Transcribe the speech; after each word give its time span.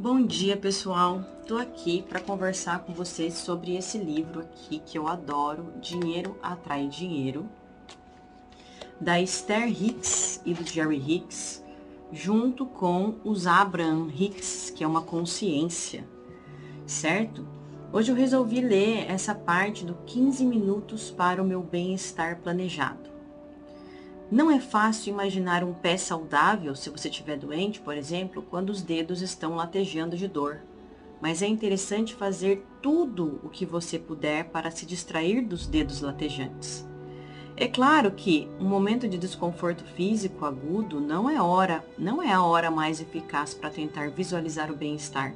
Bom 0.00 0.24
dia, 0.24 0.56
pessoal. 0.56 1.24
Tô 1.44 1.56
aqui 1.56 2.02
para 2.02 2.20
conversar 2.20 2.84
com 2.84 2.92
vocês 2.92 3.34
sobre 3.34 3.74
esse 3.74 3.98
livro 3.98 4.42
aqui 4.42 4.78
que 4.78 4.96
eu 4.96 5.08
adoro, 5.08 5.72
Dinheiro 5.80 6.36
Atrai 6.40 6.86
Dinheiro, 6.86 7.48
da 9.00 9.20
Esther 9.20 9.66
Hicks 9.66 10.40
e 10.46 10.54
do 10.54 10.64
Jerry 10.64 11.02
Hicks, 11.04 11.64
junto 12.12 12.64
com 12.64 13.16
os 13.24 13.48
Abraham 13.48 14.06
Hicks, 14.16 14.70
que 14.70 14.84
é 14.84 14.86
uma 14.86 15.02
consciência, 15.02 16.08
certo? 16.86 17.44
Hoje 17.92 18.12
eu 18.12 18.16
resolvi 18.16 18.60
ler 18.60 19.10
essa 19.10 19.34
parte 19.34 19.84
do 19.84 19.94
15 20.06 20.46
minutos 20.46 21.10
para 21.10 21.42
o 21.42 21.44
meu 21.44 21.60
bem-estar 21.60 22.38
planejado. 22.40 23.17
Não 24.30 24.50
é 24.50 24.60
fácil 24.60 25.10
imaginar 25.10 25.64
um 25.64 25.72
pé 25.72 25.96
saudável 25.96 26.76
se 26.76 26.90
você 26.90 27.08
estiver 27.08 27.38
doente, 27.38 27.80
por 27.80 27.96
exemplo, 27.96 28.42
quando 28.42 28.68
os 28.68 28.82
dedos 28.82 29.22
estão 29.22 29.54
latejando 29.54 30.18
de 30.18 30.28
dor. 30.28 30.60
Mas 31.18 31.40
é 31.40 31.46
interessante 31.46 32.14
fazer 32.14 32.62
tudo 32.82 33.40
o 33.42 33.48
que 33.48 33.64
você 33.64 33.98
puder 33.98 34.50
para 34.50 34.70
se 34.70 34.84
distrair 34.84 35.40
dos 35.40 35.66
dedos 35.66 36.02
latejantes. 36.02 36.86
É 37.56 37.66
claro 37.66 38.10
que 38.10 38.46
um 38.60 38.66
momento 38.66 39.08
de 39.08 39.16
desconforto 39.16 39.82
físico 39.82 40.44
agudo 40.44 41.00
não 41.00 41.28
é 41.28 41.40
hora, 41.40 41.82
não 41.96 42.22
é 42.22 42.30
a 42.30 42.42
hora 42.42 42.70
mais 42.70 43.00
eficaz 43.00 43.54
para 43.54 43.70
tentar 43.70 44.10
visualizar 44.10 44.70
o 44.70 44.76
bem-estar. 44.76 45.34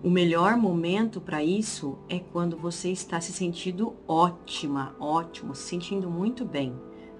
O 0.00 0.08
melhor 0.08 0.56
momento 0.56 1.20
para 1.20 1.42
isso 1.42 1.98
é 2.08 2.20
quando 2.20 2.56
você 2.56 2.90
está 2.92 3.20
se 3.20 3.32
sentindo 3.32 3.96
ótima, 4.06 4.94
ótimo, 5.00 5.56
se 5.56 5.64
sentindo 5.64 6.08
muito 6.08 6.44
bem 6.44 6.72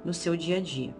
no 0.05 0.15
seu 0.15 0.37
dia 0.37 0.59
a 0.59 0.61
dia. 0.61 0.95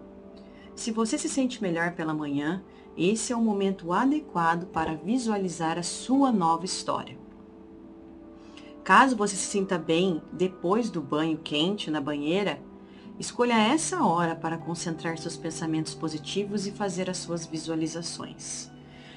Se 0.75 0.91
você 0.91 1.17
se 1.17 1.27
sente 1.27 1.61
melhor 1.61 1.93
pela 1.93 2.13
manhã, 2.13 2.63
esse 2.97 3.31
é 3.31 3.35
o 3.35 3.41
momento 3.41 3.91
adequado 3.91 4.65
para 4.67 4.95
visualizar 4.95 5.77
a 5.77 5.83
sua 5.83 6.31
nova 6.31 6.65
história. 6.65 7.17
Caso 8.83 9.15
você 9.15 9.35
se 9.35 9.45
sinta 9.45 9.77
bem 9.77 10.21
depois 10.31 10.89
do 10.89 11.01
banho 11.01 11.37
quente 11.37 11.91
na 11.91 12.01
banheira, 12.01 12.61
escolha 13.19 13.53
essa 13.53 14.03
hora 14.03 14.35
para 14.35 14.57
concentrar 14.57 15.17
seus 15.17 15.37
pensamentos 15.37 15.93
positivos 15.93 16.65
e 16.65 16.71
fazer 16.71 17.09
as 17.09 17.17
suas 17.17 17.45
visualizações. 17.45 18.71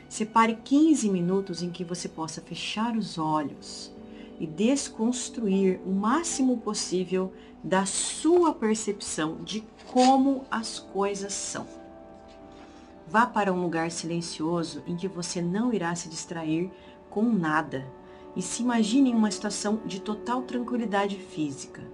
Separe 0.09 0.59
15 0.63 1.09
minutos 1.09 1.63
em 1.63 1.71
que 1.71 1.85
você 1.85 2.09
possa 2.09 2.41
fechar 2.41 2.97
os 2.97 3.17
olhos 3.19 3.95
e 4.43 4.47
desconstruir 4.47 5.81
o 5.87 5.93
máximo 5.93 6.59
possível 6.59 7.33
da 7.63 7.87
sua 7.87 8.53
percepção 8.53 9.37
de 9.45 9.65
como 9.93 10.45
as 10.51 10.81
coisas 10.81 11.33
são. 11.33 11.65
Vá 13.07 13.25
para 13.25 13.53
um 13.53 13.63
lugar 13.63 13.93
silencioso 13.93 14.83
em 14.85 14.97
que 14.97 15.07
você 15.07 15.41
não 15.41 15.73
irá 15.73 15.95
se 15.95 16.09
distrair 16.09 16.73
com 17.09 17.23
nada 17.23 17.87
e 18.35 18.43
se 18.43 18.63
imagine 18.63 19.11
em 19.11 19.15
uma 19.15 19.31
situação 19.31 19.81
de 19.87 20.01
total 20.01 20.43
tranquilidade 20.43 21.17
física. 21.17 21.89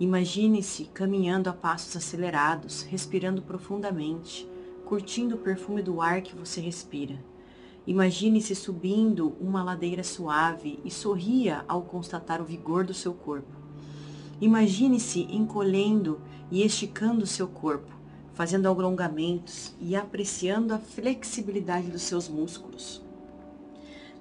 Imagine-se 0.00 0.86
caminhando 0.94 1.50
a 1.50 1.52
passos 1.52 1.94
acelerados, 1.94 2.84
respirando 2.84 3.42
profundamente, 3.42 4.48
curtindo 4.86 5.34
o 5.34 5.38
perfume 5.38 5.82
do 5.82 6.00
ar 6.00 6.22
que 6.22 6.34
você 6.34 6.58
respira. 6.58 7.22
Imagine-se 7.86 8.54
subindo 8.54 9.34
uma 9.40 9.62
ladeira 9.64 10.04
suave 10.04 10.78
e 10.84 10.90
sorria 10.90 11.64
ao 11.66 11.82
constatar 11.82 12.40
o 12.40 12.44
vigor 12.44 12.84
do 12.84 12.94
seu 12.94 13.12
corpo. 13.12 13.56
Imagine-se 14.40 15.22
encolhendo 15.30 16.20
e 16.50 16.64
esticando 16.64 17.24
o 17.24 17.26
seu 17.26 17.48
corpo, 17.48 17.92
fazendo 18.34 18.68
alongamentos 18.68 19.74
e 19.80 19.96
apreciando 19.96 20.72
a 20.72 20.78
flexibilidade 20.78 21.88
dos 21.90 22.02
seus 22.02 22.28
músculos. 22.28 23.02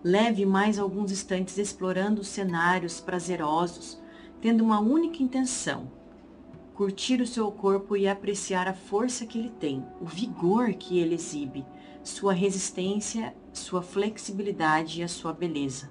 Leve 0.04 0.44
mais 0.46 0.80
alguns 0.80 1.12
instantes 1.12 1.60
explorando 1.60 2.24
cenários 2.24 3.00
prazerosos, 3.00 4.02
tendo 4.42 4.64
uma 4.64 4.80
única 4.80 5.22
intenção: 5.22 5.92
curtir 6.74 7.22
o 7.22 7.28
seu 7.28 7.52
corpo 7.52 7.96
e 7.96 8.08
apreciar 8.08 8.68
a 8.68 8.74
força 8.74 9.26
que 9.28 9.38
ele 9.38 9.52
tem, 9.60 9.86
o 10.02 10.06
vigor 10.06 10.74
que 10.74 10.98
ele 10.98 11.14
exibe, 11.14 11.64
sua 12.04 12.34
resistência, 12.34 13.36
sua 13.54 13.82
flexibilidade 13.82 15.02
e 15.02 15.04
a 15.04 15.08
sua 15.08 15.34
beleza. 15.34 15.90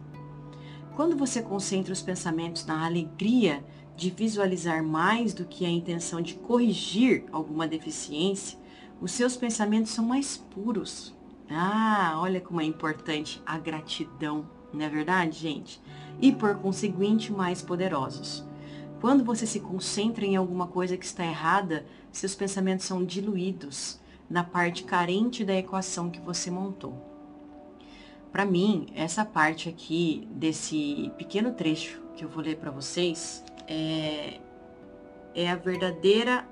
Quando 0.97 1.17
você 1.17 1.41
concentra 1.43 1.93
os 1.93 2.03
pensamentos 2.03 2.67
na 2.67 2.85
alegria 2.85 3.65
de 3.97 4.11
visualizar 4.11 4.83
mais 4.83 5.33
do 5.35 5.45
que 5.45 5.65
a 5.65 5.71
intenção 5.71 6.21
de 6.21 6.35
corrigir 6.35 7.25
alguma 7.33 7.67
deficiência, 7.67 8.59
os 9.01 9.13
seus 9.13 9.37
pensamentos 9.37 9.93
são 9.93 10.05
mais 10.05 10.37
puros. 10.37 11.17
Ah, 11.49 12.15
olha 12.17 12.41
como 12.41 12.61
é 12.61 12.65
importante 12.65 13.43
a 13.45 13.59
gratidão, 13.59 14.49
não 14.73 14.85
é 14.85 14.89
verdade, 14.89 15.39
gente? 15.39 15.81
E 16.21 16.33
por 16.33 16.57
conseguinte, 16.57 17.33
mais 17.33 17.63
poderosos. 17.63 18.45
Quando 19.01 19.25
você 19.25 19.47
se 19.47 19.61
concentra 19.61 20.25
em 20.25 20.37
alguma 20.37 20.67
coisa 20.67 20.97
que 20.97 21.07
está 21.07 21.25
errada, 21.25 21.87
seus 22.13 22.35
pensamentos 22.35 22.85
são 22.85 23.05
diluídos 23.05 23.99
na 24.29 24.45
parte 24.45 24.85
carente 24.85 25.45
da 25.45 25.55
equação 25.55 26.11
que 26.11 26.21
você 26.21 26.51
montou. 26.51 27.10
Para 28.33 28.45
mim, 28.45 28.87
essa 28.95 29.25
parte 29.25 29.69
aqui 29.69 30.29
desse 30.31 31.11
pequeno 31.19 31.53
trecho 31.53 32.01
que 32.15 32.25
eu 32.25 32.29
vou 32.29 32.43
ler 32.43 32.57
para 32.57 32.71
vocês 32.71 33.45
é, 33.67 34.39
é 35.35 35.51
a 35.51 35.57
verdadeira 35.57 36.47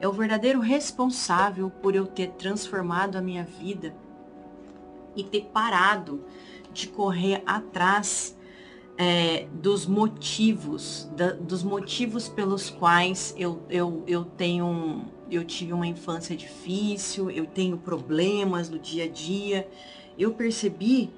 é 0.00 0.08
o 0.08 0.12
verdadeiro 0.12 0.60
responsável 0.60 1.70
por 1.70 1.94
eu 1.94 2.06
ter 2.06 2.32
transformado 2.32 3.16
a 3.16 3.22
minha 3.22 3.44
vida 3.44 3.94
e 5.16 5.22
ter 5.22 5.46
parado 5.52 6.24
de 6.72 6.88
correr 6.88 7.42
atrás 7.46 8.36
é, 8.98 9.46
dos 9.52 9.86
motivos, 9.86 11.08
da, 11.16 11.32
dos 11.32 11.62
motivos 11.62 12.28
pelos 12.28 12.70
quais 12.70 13.34
eu, 13.38 13.62
eu, 13.70 14.02
eu 14.06 14.24
tenho, 14.24 15.04
eu 15.30 15.44
tive 15.44 15.72
uma 15.72 15.86
infância 15.86 16.36
difícil, 16.36 17.30
eu 17.30 17.46
tenho 17.46 17.78
problemas 17.78 18.68
no 18.68 18.78
dia 18.78 19.04
a 19.04 19.08
dia. 19.08 19.68
Eu 20.18 20.32
percebi 20.32 21.10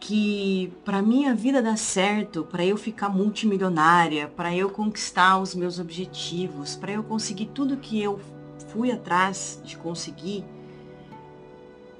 que 0.00 0.72
para 0.84 1.02
minha 1.02 1.34
vida 1.34 1.60
dar 1.60 1.76
certo, 1.76 2.44
para 2.44 2.64
eu 2.64 2.76
ficar 2.76 3.08
multimilionária, 3.08 4.28
para 4.28 4.54
eu 4.56 4.70
conquistar 4.70 5.38
os 5.38 5.54
meus 5.54 5.78
objetivos, 5.78 6.76
para 6.76 6.92
eu 6.92 7.02
conseguir 7.02 7.46
tudo 7.46 7.76
que 7.76 8.00
eu 8.00 8.20
fui 8.68 8.92
atrás 8.92 9.60
de 9.64 9.76
conseguir, 9.76 10.44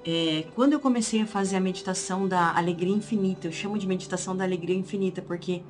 é, 0.04 0.46
quando 0.54 0.72
eu 0.72 0.80
comecei 0.80 1.20
a 1.22 1.26
fazer 1.26 1.56
a 1.56 1.60
meditação 1.60 2.26
da 2.26 2.56
alegria 2.56 2.94
infinita, 2.94 3.46
eu 3.46 3.52
chamo 3.52 3.76
de 3.76 3.86
meditação 3.86 4.34
da 4.34 4.44
alegria 4.44 4.76
infinita, 4.76 5.20
porque 5.20 5.62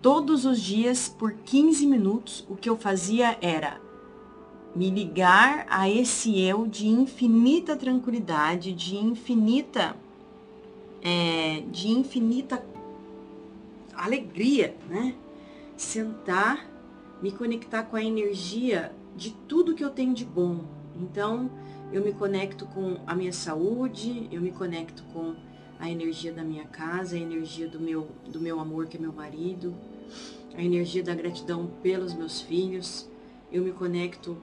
todos 0.00 0.44
os 0.44 0.60
dias, 0.60 1.08
por 1.08 1.32
15 1.32 1.86
minutos, 1.86 2.46
o 2.48 2.54
que 2.54 2.68
eu 2.68 2.76
fazia 2.76 3.36
era 3.40 3.80
me 4.74 4.90
ligar 4.90 5.66
a 5.68 5.88
esse 5.88 6.40
eu 6.40 6.66
de 6.66 6.86
infinita 6.86 7.76
tranquilidade, 7.76 8.72
de 8.72 8.96
infinita 8.96 9.96
é, 11.02 11.62
de 11.70 11.88
infinita 11.88 12.62
alegria, 13.94 14.76
né? 14.88 15.14
Sentar, 15.76 16.66
me 17.22 17.32
conectar 17.32 17.84
com 17.84 17.96
a 17.96 18.02
energia 18.02 18.92
de 19.16 19.30
tudo 19.48 19.74
que 19.74 19.84
eu 19.84 19.90
tenho 19.90 20.14
de 20.14 20.24
bom. 20.24 20.64
Então, 20.96 21.50
eu 21.92 22.02
me 22.02 22.12
conecto 22.12 22.66
com 22.66 22.98
a 23.06 23.14
minha 23.14 23.32
saúde, 23.32 24.28
eu 24.30 24.40
me 24.40 24.52
conecto 24.52 25.02
com 25.12 25.34
a 25.78 25.90
energia 25.90 26.32
da 26.32 26.44
minha 26.44 26.64
casa, 26.64 27.16
a 27.16 27.18
energia 27.18 27.66
do 27.66 27.80
meu, 27.80 28.08
do 28.26 28.38
meu 28.38 28.60
amor, 28.60 28.86
que 28.86 28.96
é 28.96 29.00
meu 29.00 29.12
marido, 29.12 29.74
a 30.54 30.62
energia 30.62 31.02
da 31.02 31.14
gratidão 31.14 31.70
pelos 31.82 32.12
meus 32.12 32.40
filhos. 32.40 33.08
Eu 33.50 33.64
me 33.64 33.72
conecto 33.72 34.36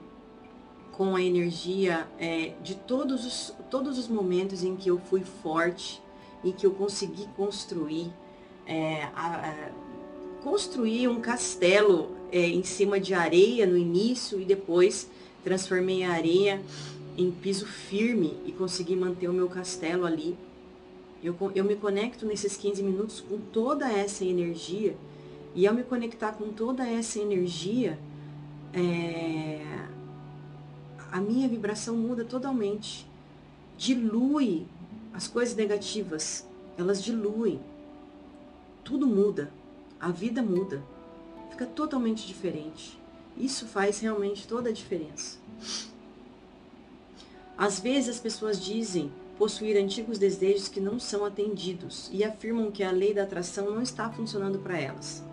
com 0.98 1.16
a 1.16 1.22
energia 1.22 2.06
é, 2.18 2.52
de 2.62 2.74
todos 2.74 3.24
os, 3.24 3.54
todos 3.70 3.98
os 3.98 4.08
momentos 4.08 4.62
em 4.62 4.76
que 4.76 4.90
eu 4.90 4.98
fui 4.98 5.22
forte, 5.22 6.02
e 6.42 6.52
que 6.52 6.66
eu 6.66 6.70
consegui 6.72 7.26
construir, 7.36 8.10
é, 8.66 9.04
a, 9.14 9.50
a, 9.50 9.70
construir 10.42 11.08
um 11.08 11.20
castelo 11.20 12.10
é, 12.30 12.40
em 12.40 12.62
cima 12.62 13.00
de 13.00 13.14
areia 13.14 13.66
no 13.66 13.76
início 13.76 14.40
e 14.40 14.44
depois 14.44 15.08
transformei 15.42 16.04
a 16.04 16.12
areia 16.12 16.60
em 17.16 17.30
piso 17.30 17.66
firme 17.66 18.36
e 18.46 18.52
consegui 18.52 18.94
manter 18.94 19.28
o 19.28 19.32
meu 19.32 19.48
castelo 19.48 20.06
ali. 20.06 20.36
Eu, 21.22 21.34
eu 21.54 21.64
me 21.64 21.74
conecto 21.74 22.24
nesses 22.24 22.56
15 22.56 22.82
minutos 22.82 23.20
com 23.20 23.38
toda 23.38 23.90
essa 23.90 24.24
energia 24.24 24.96
e 25.54 25.66
ao 25.66 25.74
me 25.74 25.82
conectar 25.82 26.32
com 26.32 26.52
toda 26.52 26.86
essa 26.86 27.18
energia, 27.18 27.98
é, 28.72 29.60
a 31.10 31.20
minha 31.20 31.48
vibração 31.48 31.96
muda 31.96 32.24
totalmente. 32.24 33.06
Dilui 33.76 34.66
as 35.12 35.26
coisas 35.26 35.54
negativas, 35.56 36.46
elas 36.76 37.02
diluem. 37.02 37.60
Tudo 38.84 39.06
muda. 39.06 39.50
A 40.00 40.10
vida 40.10 40.42
muda. 40.42 40.82
Fica 41.50 41.66
totalmente 41.66 42.26
diferente. 42.26 42.98
Isso 43.36 43.66
faz 43.66 44.00
realmente 44.00 44.46
toda 44.46 44.70
a 44.70 44.72
diferença. 44.72 45.38
Às 47.56 47.80
vezes 47.80 48.10
as 48.10 48.20
pessoas 48.20 48.62
dizem 48.62 49.10
possuir 49.36 49.76
antigos 49.76 50.18
desejos 50.18 50.68
que 50.68 50.80
não 50.80 50.98
são 50.98 51.24
atendidos 51.24 52.08
e 52.12 52.22
afirmam 52.24 52.70
que 52.70 52.82
a 52.82 52.90
lei 52.90 53.14
da 53.14 53.22
atração 53.22 53.70
não 53.70 53.82
está 53.82 54.10
funcionando 54.10 54.58
para 54.58 54.78
elas. 54.78 55.24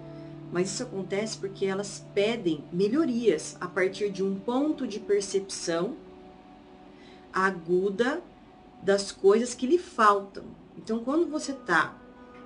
Mas 0.56 0.70
isso 0.70 0.84
acontece 0.84 1.38
porque 1.38 1.66
elas 1.66 2.06
pedem 2.14 2.64
melhorias 2.72 3.58
a 3.60 3.68
partir 3.68 4.10
de 4.10 4.24
um 4.24 4.40
ponto 4.40 4.88
de 4.88 5.02
percepção 5.02 5.98
aguda 7.34 8.24
das 8.82 9.12
coisas 9.12 9.54
que 9.54 9.68
lhe 9.68 9.78
faltam. 9.78 10.46
Então, 10.78 11.04
quando 11.04 11.30
você 11.30 11.52
está 11.52 12.00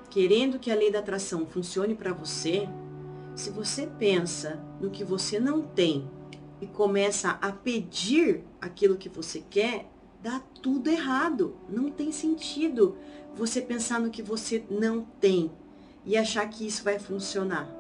querendo 0.10 0.58
que 0.58 0.72
a 0.72 0.76
lei 0.76 0.92
da 0.92 0.98
atração 0.98 1.46
funcione 1.46 1.94
para 1.94 2.12
você, 2.12 2.68
se 3.36 3.52
você 3.52 3.86
pensa 3.86 4.60
no 4.82 4.90
que 4.90 5.04
você 5.04 5.40
não 5.40 5.62
tem 5.62 6.10
e 6.60 6.66
começa 6.66 7.38
a 7.40 7.52
pedir 7.52 8.44
aquilo 8.60 8.98
que 8.98 9.08
você 9.08 9.44
quer, 9.52 9.88
dá 10.20 10.42
tudo 10.64 10.90
errado. 10.90 11.56
Não 11.70 11.92
tem 11.92 12.12
sentido 12.12 12.98
você 13.36 13.62
pensar 13.62 14.00
no 14.00 14.10
que 14.10 14.24
você 14.24 14.64
não 14.68 15.06
tem 15.22 15.52
e 16.04 16.18
achar 16.18 16.50
que 16.50 16.66
isso 16.66 16.84
vai 16.84 16.98
funcionar. 16.98 17.78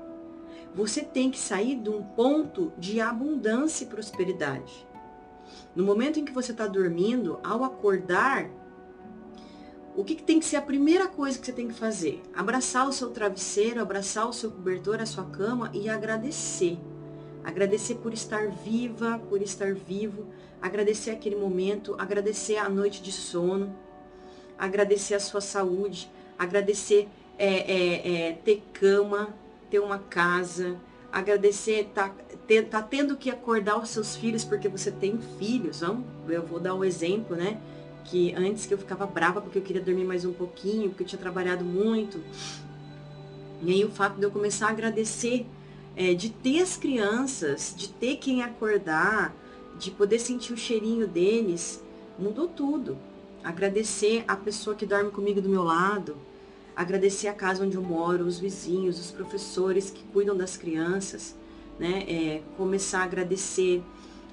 Você 0.75 1.01
tem 1.01 1.31
que 1.31 1.39
sair 1.39 1.75
de 1.75 1.89
um 1.89 2.01
ponto 2.01 2.71
de 2.77 3.01
abundância 3.01 3.83
e 3.83 3.87
prosperidade. 3.87 4.87
No 5.75 5.83
momento 5.83 6.19
em 6.19 6.25
que 6.25 6.31
você 6.31 6.51
está 6.51 6.67
dormindo, 6.67 7.39
ao 7.43 7.63
acordar, 7.63 8.49
o 9.95 10.03
que, 10.03 10.15
que, 10.15 10.23
tem 10.23 10.39
que 10.39 10.45
ser 10.45 10.57
a 10.57 10.61
primeira 10.61 11.07
coisa 11.07 11.37
que 11.37 11.45
você 11.45 11.51
tem 11.51 11.67
que 11.67 11.73
fazer? 11.73 12.21
Abraçar 12.33 12.87
o 12.87 12.93
seu 12.93 13.09
travesseiro, 13.09 13.81
abraçar 13.81 14.27
o 14.27 14.33
seu 14.33 14.51
cobertor, 14.51 15.01
a 15.01 15.05
sua 15.05 15.25
cama 15.25 15.71
e 15.73 15.89
agradecer. 15.89 16.77
Agradecer 17.43 17.95
por 17.95 18.13
estar 18.13 18.49
viva, 18.49 19.19
por 19.29 19.41
estar 19.41 19.73
vivo, 19.73 20.27
agradecer 20.61 21.11
aquele 21.11 21.35
momento, 21.35 21.95
agradecer 21.97 22.57
a 22.57 22.69
noite 22.69 23.01
de 23.01 23.11
sono, 23.11 23.75
agradecer 24.57 25.15
a 25.15 25.19
sua 25.19 25.41
saúde, 25.41 26.11
agradecer 26.37 27.07
é, 27.37 27.47
é, 27.47 28.27
é, 28.27 28.33
ter 28.33 28.61
cama, 28.73 29.33
ter 29.69 29.79
uma 29.79 29.99
casa, 29.99 30.77
agradecer 31.11 31.89
tá, 31.93 32.13
ter, 32.47 32.63
tá 32.63 32.81
tendo 32.81 33.15
que 33.15 33.29
acordar 33.29 33.79
os 33.79 33.89
seus 33.89 34.15
filhos 34.15 34.43
porque 34.43 34.67
você 34.67 34.91
tem 34.91 35.19
filhos, 35.37 35.81
não? 35.81 36.03
Eu 36.27 36.45
vou 36.45 36.59
dar 36.59 36.75
um 36.75 36.83
exemplo, 36.83 37.35
né? 37.35 37.59
Que 38.05 38.33
antes 38.35 38.65
que 38.65 38.73
eu 38.73 38.77
ficava 38.77 39.05
brava 39.05 39.41
porque 39.41 39.57
eu 39.57 39.61
queria 39.61 39.81
dormir 39.81 40.03
mais 40.03 40.25
um 40.25 40.33
pouquinho, 40.33 40.89
porque 40.89 41.03
eu 41.03 41.07
tinha 41.07 41.19
trabalhado 41.19 41.63
muito. 41.63 42.21
E 43.61 43.71
aí 43.71 43.83
o 43.83 43.89
fato 43.89 44.17
de 44.17 44.23
eu 44.23 44.31
começar 44.31 44.67
a 44.67 44.69
agradecer 44.69 45.45
é, 45.95 46.13
de 46.13 46.29
ter 46.29 46.61
as 46.61 46.77
crianças, 46.77 47.73
de 47.75 47.89
ter 47.89 48.15
quem 48.17 48.41
acordar, 48.41 49.35
de 49.77 49.91
poder 49.91 50.19
sentir 50.19 50.53
o 50.53 50.57
cheirinho 50.57 51.07
deles, 51.07 51.83
mudou 52.17 52.47
tudo. 52.47 52.97
Agradecer 53.43 54.23
a 54.27 54.35
pessoa 54.35 54.75
que 54.75 54.85
dorme 54.85 55.11
comigo 55.11 55.41
do 55.41 55.49
meu 55.49 55.63
lado, 55.63 56.17
agradecer 56.79 57.27
a 57.27 57.33
casa 57.33 57.65
onde 57.65 57.75
eu 57.75 57.83
moro, 57.83 58.23
os 58.23 58.39
vizinhos, 58.39 58.97
os 58.97 59.11
professores 59.11 59.89
que 59.89 60.01
cuidam 60.13 60.37
das 60.37 60.55
crianças, 60.55 61.35
né? 61.77 62.05
É, 62.07 62.41
começar 62.55 63.01
a 63.01 63.03
agradecer 63.03 63.83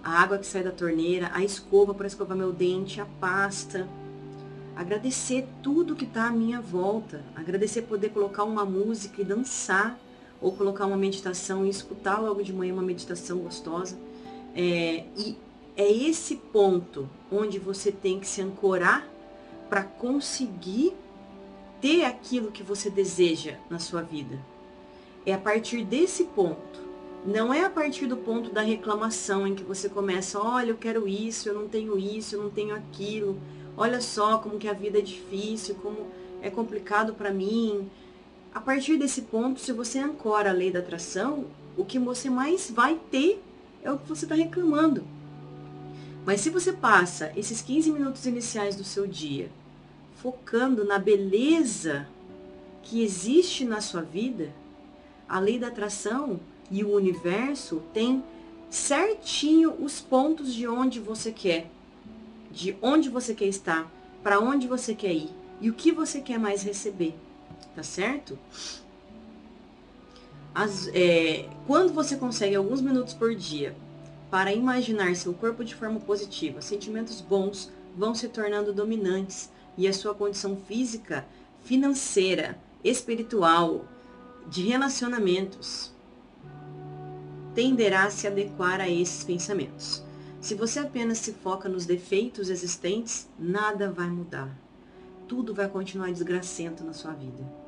a 0.00 0.22
água 0.22 0.38
que 0.38 0.46
sai 0.46 0.62
da 0.62 0.70
torneira, 0.70 1.28
a 1.34 1.43
escova 1.43 1.93
para 1.93 2.06
escovar 2.06 2.37
meu 2.37 2.52
dente, 2.52 3.00
a 3.00 3.04
pasta. 3.04 3.88
Agradecer 4.76 5.44
tudo 5.60 5.96
que 5.96 6.04
está 6.04 6.28
à 6.28 6.31
minha 6.31 6.60
volta. 6.60 7.20
Agradecer 7.34 7.82
poder 7.82 8.10
colocar 8.10 8.44
uma 8.44 8.64
música 8.64 9.22
e 9.22 9.25
dançar, 9.25 9.98
ou 10.40 10.52
colocar 10.52 10.87
uma 10.87 10.96
meditação 10.96 11.66
e 11.66 11.69
escutar 11.69 12.20
logo 12.20 12.44
de 12.44 12.52
manhã 12.52 12.75
uma 12.75 12.82
meditação 12.82 13.38
gostosa. 13.38 13.98
É, 14.54 15.04
e 15.16 15.37
é 15.76 15.90
esse 15.90 16.37
ponto 16.37 17.08
onde 17.28 17.58
você 17.58 17.90
tem 17.90 18.20
que 18.20 18.28
se 18.28 18.40
ancorar 18.40 19.04
para 19.69 19.82
conseguir 19.82 20.94
ter 21.87 22.05
aquilo 22.05 22.50
que 22.50 22.65
você 22.65 22.91
deseja 22.91 23.59
na 23.71 23.79
sua 23.79 24.03
vida. 24.03 24.41
É 25.25 25.33
a 25.33 25.38
partir 25.38 25.85
desse 25.85 26.25
ponto. 26.25 26.81
Não 27.25 27.55
é 27.55 27.65
a 27.65 27.71
partir 27.71 28.09
do 28.09 28.17
ponto 28.17 28.50
da 28.50 28.61
reclamação 28.61 29.47
em 29.47 29.55
que 29.55 29.62
você 29.62 29.88
começa, 29.88 30.37
olha, 30.41 30.71
eu 30.71 30.77
quero 30.77 31.06
isso, 31.06 31.49
eu 31.49 31.55
não 31.55 31.69
tenho 31.69 31.97
isso, 31.97 32.35
eu 32.35 32.43
não 32.43 32.50
tenho 32.50 32.75
aquilo. 32.75 33.38
Olha 33.77 34.00
só 34.00 34.38
como 34.38 34.59
que 34.59 34.67
a 34.67 34.73
vida 34.73 34.99
é 34.99 35.00
difícil, 35.00 35.77
como 35.77 36.09
é 36.43 36.50
complicado 36.50 37.15
para 37.15 37.31
mim. 37.31 37.89
A 38.53 38.61
partir 38.61 38.97
desse 38.97 39.23
ponto, 39.23 39.61
se 39.61 39.71
você 39.71 40.00
ancora 40.00 40.50
a 40.50 40.53
lei 40.53 40.73
da 40.73 40.81
atração, 40.81 41.44
o 41.77 41.85
que 41.85 42.00
você 42.00 42.29
mais 42.29 42.69
vai 42.69 42.99
ter 43.12 43.41
é 43.85 43.93
o 43.93 43.99
que 43.99 44.09
você 44.09 44.25
está 44.25 44.35
reclamando. 44.35 45.05
Mas 46.25 46.41
se 46.41 46.50
você 46.50 46.73
passa 46.73 47.32
esses 47.37 47.62
15 47.62 47.93
minutos 47.93 48.27
iniciais 48.27 48.75
do 48.75 48.82
seu 48.82 49.06
dia 49.06 49.49
focando 50.17 50.85
na 50.85 50.99
beleza 50.99 52.07
que 52.83 53.03
existe 53.03 53.65
na 53.65 53.81
sua 53.81 54.03
vida, 54.03 54.53
a 55.29 55.39
lei 55.39 55.59
da 55.59 55.69
atração 55.69 56.41
e 56.71 56.85
o 56.85 56.95
universo 56.95 57.83
tem 57.93 58.23
certinho 58.71 59.73
os 59.83 60.01
pontos 60.01 60.55
de 60.55 60.67
onde 60.67 61.01
você 61.01 61.33
quer, 61.33 61.71
de 62.51 62.77
onde 62.81 63.09
você 63.09 63.35
quer 63.35 63.47
estar, 63.47 63.91
para 64.23 64.41
onde 64.41 64.67
você 64.67 64.95
quer 64.95 65.13
ir 65.13 65.31
e 65.61 65.71
o 65.71 65.75
que 65.75 65.93
você 65.93 66.21
quer 66.21 66.39
mais 66.39 66.63
receber, 66.63 67.15
tá 67.75 67.83
certo? 67.83 68.39
As, 70.55 70.89
é, 70.89 71.49
quando 71.67 71.93
você 71.93 72.17
consegue 72.17 72.57
alguns 72.57 72.81
minutos 72.81 73.15
por 73.15 73.35
dia 73.35 73.77
para 74.31 74.53
imaginar 74.53 75.15
seu 75.15 75.35
corpo 75.35 75.65
de 75.65 75.75
forma 75.75 76.01
positiva, 76.01 76.63
sentimentos 76.63 77.21
bons 77.21 77.71
vão 77.97 78.15
se 78.15 78.29
tornando 78.29 78.73
dominantes 78.73 79.51
e 79.76 79.87
a 79.87 79.93
sua 79.93 80.14
condição 80.14 80.56
física, 80.56 81.26
financeira, 81.62 82.58
espiritual, 82.82 83.84
de 84.49 84.62
relacionamentos 84.62 85.93
tenderá 87.55 88.05
a 88.05 88.11
se 88.11 88.26
adequar 88.26 88.81
a 88.81 88.88
esses 88.88 89.25
pensamentos. 89.25 90.05
Se 90.40 90.55
você 90.55 90.78
apenas 90.78 91.19
se 91.19 91.32
foca 91.32 91.69
nos 91.69 91.87
defeitos 91.87 92.50
existentes, 92.50 93.28
nada 93.38 93.90
vai 93.90 94.08
mudar. 94.08 94.56
Tudo 95.26 95.55
vai 95.55 95.69
continuar 95.69 96.12
desgracento 96.12 96.84
na 96.84 96.93
sua 96.93 97.12
vida 97.12 97.67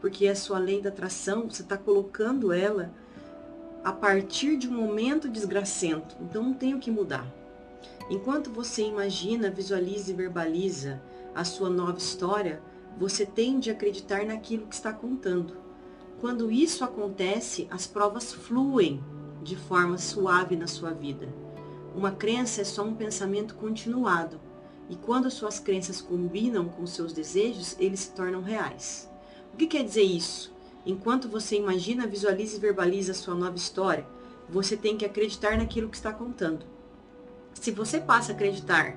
porque 0.00 0.28
a 0.28 0.36
sua 0.36 0.58
lei 0.58 0.80
da 0.80 0.88
atração, 0.88 1.48
você 1.48 1.62
está 1.62 1.76
colocando 1.76 2.52
ela 2.52 2.92
a 3.82 3.92
partir 3.92 4.56
de 4.56 4.68
um 4.68 4.72
momento 4.72 5.28
desgracento. 5.28 6.16
Então 6.20 6.42
não 6.42 6.54
tem 6.54 6.74
o 6.74 6.78
que 6.78 6.90
mudar. 6.90 7.26
Enquanto 8.10 8.50
você 8.50 8.82
imagina, 8.82 9.50
visualiza 9.50 10.10
e 10.10 10.14
verbaliza 10.14 11.02
a 11.36 11.44
sua 11.44 11.68
nova 11.68 11.98
história, 11.98 12.62
você 12.98 13.26
tende 13.26 13.68
a 13.68 13.74
acreditar 13.74 14.24
naquilo 14.24 14.66
que 14.66 14.74
está 14.74 14.90
contando. 14.90 15.54
Quando 16.18 16.50
isso 16.50 16.82
acontece, 16.82 17.68
as 17.70 17.86
provas 17.86 18.32
fluem 18.32 19.04
de 19.42 19.54
forma 19.54 19.98
suave 19.98 20.56
na 20.56 20.66
sua 20.66 20.92
vida. 20.92 21.28
Uma 21.94 22.10
crença 22.10 22.62
é 22.62 22.64
só 22.64 22.82
um 22.82 22.94
pensamento 22.94 23.54
continuado, 23.54 24.40
e 24.88 24.96
quando 24.96 25.30
suas 25.30 25.60
crenças 25.60 26.00
combinam 26.00 26.68
com 26.68 26.86
seus 26.86 27.12
desejos, 27.12 27.76
eles 27.78 28.00
se 28.00 28.12
tornam 28.12 28.40
reais. 28.40 29.10
O 29.52 29.58
que 29.58 29.66
quer 29.66 29.84
dizer 29.84 30.02
isso? 30.02 30.54
Enquanto 30.86 31.28
você 31.28 31.56
imagina, 31.56 32.06
visualiza 32.06 32.56
e 32.56 32.60
verbaliza 32.60 33.12
a 33.12 33.14
sua 33.14 33.34
nova 33.34 33.56
história, 33.56 34.06
você 34.48 34.74
tem 34.74 34.96
que 34.96 35.04
acreditar 35.04 35.58
naquilo 35.58 35.90
que 35.90 35.96
está 35.96 36.12
contando. 36.12 36.64
Se 37.52 37.70
você 37.70 38.00
passa 38.00 38.32
a 38.32 38.34
acreditar 38.34 38.96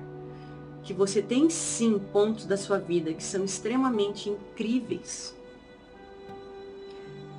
que 0.82 0.94
você 0.94 1.20
tem 1.20 1.50
sim 1.50 1.98
pontos 1.98 2.46
da 2.46 2.56
sua 2.56 2.78
vida 2.78 3.12
que 3.12 3.22
são 3.22 3.44
extremamente 3.44 4.28
incríveis, 4.28 5.36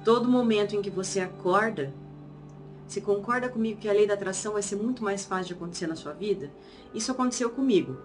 todo 0.03 0.29
momento 0.29 0.75
em 0.75 0.81
que 0.81 0.89
você 0.89 1.19
acorda, 1.19 1.93
você 2.87 3.01
concorda 3.01 3.49
comigo 3.49 3.79
que 3.79 3.89
a 3.89 3.93
lei 3.93 4.05
da 4.05 4.13
atração 4.15 4.53
vai 4.53 4.61
ser 4.61 4.75
muito 4.75 5.03
mais 5.03 5.25
fácil 5.25 5.47
de 5.47 5.53
acontecer 5.53 5.87
na 5.87 5.95
sua 5.95 6.13
vida? 6.13 6.51
Isso 6.93 7.11
aconteceu 7.11 7.49
comigo. 7.49 7.97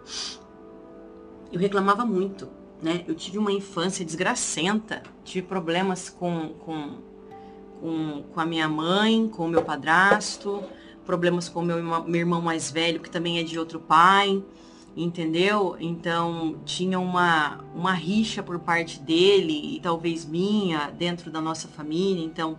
Eu 1.53 1.59
reclamava 1.59 2.05
muito 2.05 2.49
né? 2.83 3.05
Eu 3.07 3.15
tive 3.15 3.39
uma 3.39 3.53
infância 3.53 4.05
desgracenta, 4.05 5.03
tive 5.25 5.47
problemas 5.47 6.09
com, 6.09 6.51
com, 6.61 6.99
com, 7.81 8.23
com 8.33 8.41
a 8.41 8.47
minha 8.47 8.69
mãe, 8.69 9.29
com 9.29 9.47
o 9.47 9.49
meu 9.49 9.63
padrasto, 9.63 10.63
problemas 11.05 11.49
com 11.49 11.61
o 11.61 11.63
meu, 11.63 11.83
meu 11.83 12.21
irmão 12.21 12.41
mais 12.41 12.71
velho, 12.71 13.01
que 13.01 13.11
também 13.11 13.39
é 13.39 13.43
de 13.43 13.59
outro 13.59 13.81
pai, 13.81 14.43
entendeu? 14.97 15.77
Então 15.79 16.57
tinha 16.65 16.99
uma, 16.99 17.63
uma 17.75 17.93
rixa 17.93 18.43
por 18.43 18.59
parte 18.59 18.99
dele 18.99 19.77
e 19.77 19.81
talvez 19.81 20.25
minha 20.25 20.91
dentro 20.91 21.31
da 21.31 21.41
nossa 21.41 21.69
família, 21.69 22.25
então 22.25 22.59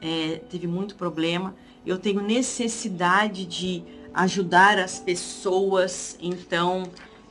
é, 0.00 0.40
teve 0.48 0.66
muito 0.66 0.94
problema. 0.94 1.54
Eu 1.84 1.98
tenho 1.98 2.22
necessidade 2.22 3.44
de 3.44 3.82
ajudar 4.14 4.78
as 4.78 4.98
pessoas, 4.98 6.16
então 6.22 6.84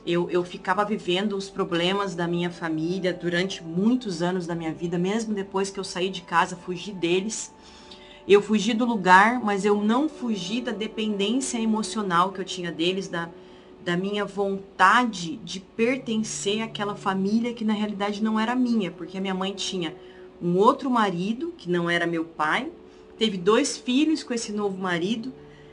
eu, 0.06 0.30
eu 0.30 0.44
ficava 0.44 0.84
vivendo 0.84 1.36
os 1.36 1.50
problemas 1.50 2.14
da 2.14 2.28
minha 2.28 2.50
família 2.50 3.12
durante 3.12 3.64
muitos 3.64 4.22
anos 4.22 4.46
da 4.46 4.54
minha 4.54 4.72
vida, 4.72 4.96
mesmo 4.96 5.34
depois 5.34 5.70
que 5.70 5.80
eu 5.80 5.84
saí 5.84 6.10
de 6.10 6.22
casa, 6.22 6.54
fugi 6.54 6.92
deles. 6.92 7.52
Eu 8.26 8.40
fugi 8.40 8.72
do 8.72 8.84
lugar, 8.84 9.40
mas 9.40 9.64
eu 9.64 9.82
não 9.82 10.08
fugi 10.08 10.60
da 10.60 10.72
dependência 10.72 11.58
emocional 11.58 12.32
que 12.32 12.40
eu 12.40 12.44
tinha 12.44 12.70
deles, 12.70 13.08
da, 13.08 13.28
da 13.84 13.96
minha 13.96 14.24
vontade 14.24 15.36
de 15.36 15.60
pertencer 15.60 16.62
àquela 16.62 16.96
família 16.96 17.52
que 17.52 17.64
na 17.64 17.74
realidade 17.74 18.22
não 18.22 18.40
era 18.40 18.54
minha, 18.54 18.90
porque 18.90 19.18
a 19.18 19.20
minha 19.20 19.34
mãe 19.34 19.52
tinha 19.52 19.94
um 20.42 20.56
outro 20.56 20.90
marido, 20.90 21.52
que 21.56 21.70
não 21.70 21.88
era 21.88 22.06
meu 22.06 22.24
pai, 22.24 22.70
teve 23.18 23.36
dois 23.36 23.76
filhos 23.76 24.22
com 24.22 24.32
esse 24.32 24.52
novo 24.52 24.78
marido, 24.78 25.32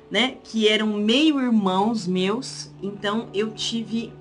né, 0.10 0.36
que 0.44 0.68
eram 0.68 0.88
meio 0.88 1.40
irmãos 1.40 2.06
meus, 2.06 2.70
então 2.84 3.30
eu 3.34 3.52
tive 3.52 4.12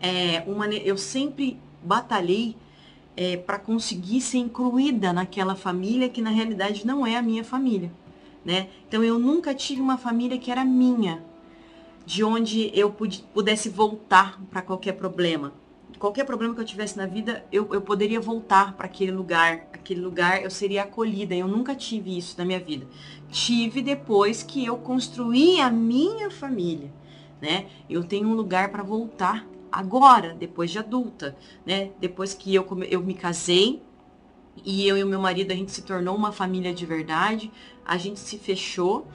é, 0.00 0.42
uma, 0.46 0.66
eu 0.68 0.98
sempre 0.98 1.58
batalhei 1.82 2.54
é, 3.16 3.38
para 3.38 3.58
conseguir 3.58 4.20
ser 4.20 4.38
incluída 4.38 5.12
naquela 5.12 5.56
família 5.56 6.10
que 6.10 6.20
na 6.20 6.30
realidade 6.30 6.86
não 6.86 7.06
é 7.06 7.16
a 7.16 7.22
minha 7.22 7.42
família, 7.42 7.90
né? 8.44 8.68
Então 8.86 9.02
eu 9.02 9.18
nunca 9.18 9.54
tive 9.54 9.80
uma 9.80 9.96
família 9.96 10.38
que 10.38 10.50
era 10.50 10.64
minha, 10.64 11.24
de 12.08 12.24
onde 12.24 12.70
eu 12.72 12.90
pudesse 13.34 13.68
voltar 13.68 14.40
para 14.50 14.62
qualquer 14.62 14.92
problema. 14.92 15.52
Qualquer 15.98 16.24
problema 16.24 16.54
que 16.54 16.60
eu 16.62 16.64
tivesse 16.64 16.96
na 16.96 17.04
vida, 17.04 17.44
eu, 17.52 17.68
eu 17.70 17.82
poderia 17.82 18.18
voltar 18.18 18.72
para 18.72 18.86
aquele 18.86 19.12
lugar. 19.12 19.68
Aquele 19.74 20.00
lugar 20.00 20.42
eu 20.42 20.48
seria 20.48 20.84
acolhida. 20.84 21.34
Eu 21.34 21.46
nunca 21.46 21.74
tive 21.74 22.16
isso 22.16 22.34
na 22.38 22.46
minha 22.46 22.58
vida. 22.58 22.86
Tive 23.30 23.82
depois 23.82 24.42
que 24.42 24.64
eu 24.64 24.78
construí 24.78 25.60
a 25.60 25.70
minha 25.70 26.30
família, 26.30 26.90
né? 27.42 27.66
Eu 27.90 28.02
tenho 28.02 28.26
um 28.26 28.34
lugar 28.34 28.70
para 28.70 28.82
voltar 28.82 29.46
agora, 29.70 30.32
depois 30.32 30.70
de 30.70 30.78
adulta, 30.78 31.36
né? 31.66 31.90
Depois 32.00 32.32
que 32.32 32.54
eu, 32.54 32.66
eu 32.88 33.02
me 33.02 33.12
casei, 33.12 33.82
e 34.64 34.88
eu 34.88 34.96
e 34.96 35.04
o 35.04 35.06
meu 35.06 35.20
marido 35.20 35.52
a 35.52 35.54
gente 35.54 35.72
se 35.72 35.82
tornou 35.82 36.16
uma 36.16 36.32
família 36.32 36.72
de 36.72 36.86
verdade, 36.86 37.52
a 37.84 37.98
gente 37.98 38.18
se 38.18 38.38
fechou 38.38 39.06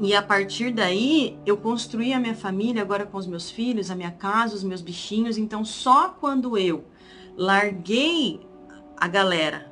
e 0.00 0.14
a 0.14 0.22
partir 0.22 0.72
daí, 0.72 1.38
eu 1.44 1.58
construí 1.58 2.14
a 2.14 2.18
minha 2.18 2.34
família 2.34 2.80
agora 2.80 3.04
com 3.04 3.18
os 3.18 3.26
meus 3.26 3.50
filhos, 3.50 3.90
a 3.90 3.94
minha 3.94 4.10
casa, 4.10 4.54
os 4.54 4.64
meus 4.64 4.80
bichinhos. 4.80 5.36
Então, 5.36 5.62
só 5.62 6.08
quando 6.08 6.56
eu 6.56 6.84
larguei 7.36 8.40
a 8.96 9.06
galera 9.06 9.70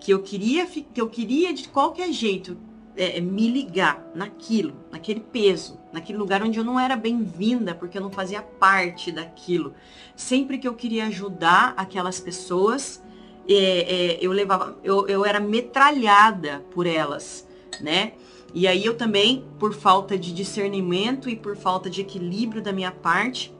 que 0.00 0.12
eu 0.12 0.20
queria, 0.20 0.66
que 0.66 1.00
eu 1.00 1.08
queria 1.08 1.52
de 1.52 1.68
qualquer 1.68 2.12
jeito 2.12 2.56
é, 2.96 3.18
é, 3.18 3.20
me 3.20 3.48
ligar 3.48 4.10
naquilo, 4.16 4.74
naquele 4.90 5.20
peso, 5.20 5.78
naquele 5.92 6.18
lugar 6.18 6.42
onde 6.42 6.58
eu 6.58 6.64
não 6.64 6.78
era 6.78 6.96
bem-vinda, 6.96 7.72
porque 7.72 7.96
eu 7.96 8.02
não 8.02 8.10
fazia 8.10 8.42
parte 8.42 9.12
daquilo. 9.12 9.74
Sempre 10.16 10.58
que 10.58 10.66
eu 10.66 10.74
queria 10.74 11.06
ajudar 11.06 11.74
aquelas 11.76 12.18
pessoas, 12.18 13.00
é, 13.48 13.54
é, 13.54 14.18
eu 14.20 14.32
levava, 14.32 14.76
eu, 14.82 15.06
eu 15.06 15.24
era 15.24 15.38
metralhada 15.38 16.64
por 16.72 16.84
elas, 16.84 17.46
né? 17.80 18.14
E 18.54 18.66
aí 18.66 18.84
eu 18.84 18.96
também, 18.96 19.44
por 19.58 19.74
falta 19.74 20.18
de 20.18 20.32
discernimento 20.32 21.28
e 21.28 21.36
por 21.36 21.56
falta 21.56 21.90
de 21.90 22.00
equilíbrio 22.00 22.62
da 22.62 22.72
minha 22.72 22.90
parte, 22.90 23.54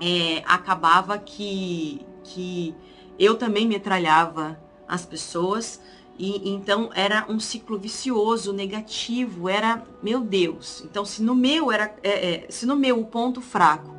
é, 0.00 0.42
acabava 0.44 1.18
que, 1.18 2.04
que 2.24 2.74
eu 3.18 3.36
também 3.36 3.66
metralhava 3.66 4.60
as 4.86 5.06
pessoas. 5.06 5.80
E 6.18 6.50
então 6.50 6.90
era 6.94 7.24
um 7.28 7.40
ciclo 7.40 7.78
vicioso, 7.78 8.52
negativo, 8.52 9.48
era, 9.48 9.82
meu 10.02 10.20
Deus. 10.20 10.82
Então, 10.84 11.04
se 11.04 11.22
no 11.22 11.34
meu 11.34 11.72
era, 11.72 11.94
é, 12.02 12.34
é, 12.34 12.46
se 12.50 12.66
no 12.66 12.76
meu 12.76 13.00
o 13.00 13.06
ponto 13.06 13.40
fraco 13.40 13.92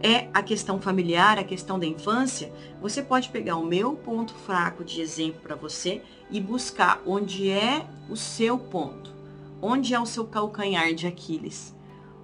é 0.00 0.28
a 0.32 0.42
questão 0.42 0.80
familiar, 0.80 1.38
a 1.38 1.44
questão 1.44 1.78
da 1.78 1.84
infância, 1.84 2.52
você 2.80 3.02
pode 3.02 3.28
pegar 3.28 3.56
o 3.56 3.66
meu 3.66 3.94
ponto 3.96 4.32
fraco 4.32 4.84
de 4.84 5.00
exemplo 5.00 5.40
para 5.42 5.56
você 5.56 6.02
e 6.30 6.40
buscar 6.40 7.02
onde 7.04 7.50
é 7.50 7.84
o 8.08 8.16
seu 8.16 8.56
ponto. 8.56 9.17
Onde 9.60 9.92
é 9.92 10.00
o 10.00 10.06
seu 10.06 10.24
calcanhar 10.24 10.94
de 10.94 11.06
Aquiles? 11.06 11.74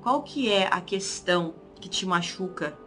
Qual 0.03 0.23
que 0.23 0.51
é 0.51 0.69
a 0.71 0.81
questão 0.81 1.55
que 1.81 1.89
te 1.89 2.07
machuca 2.07 2.79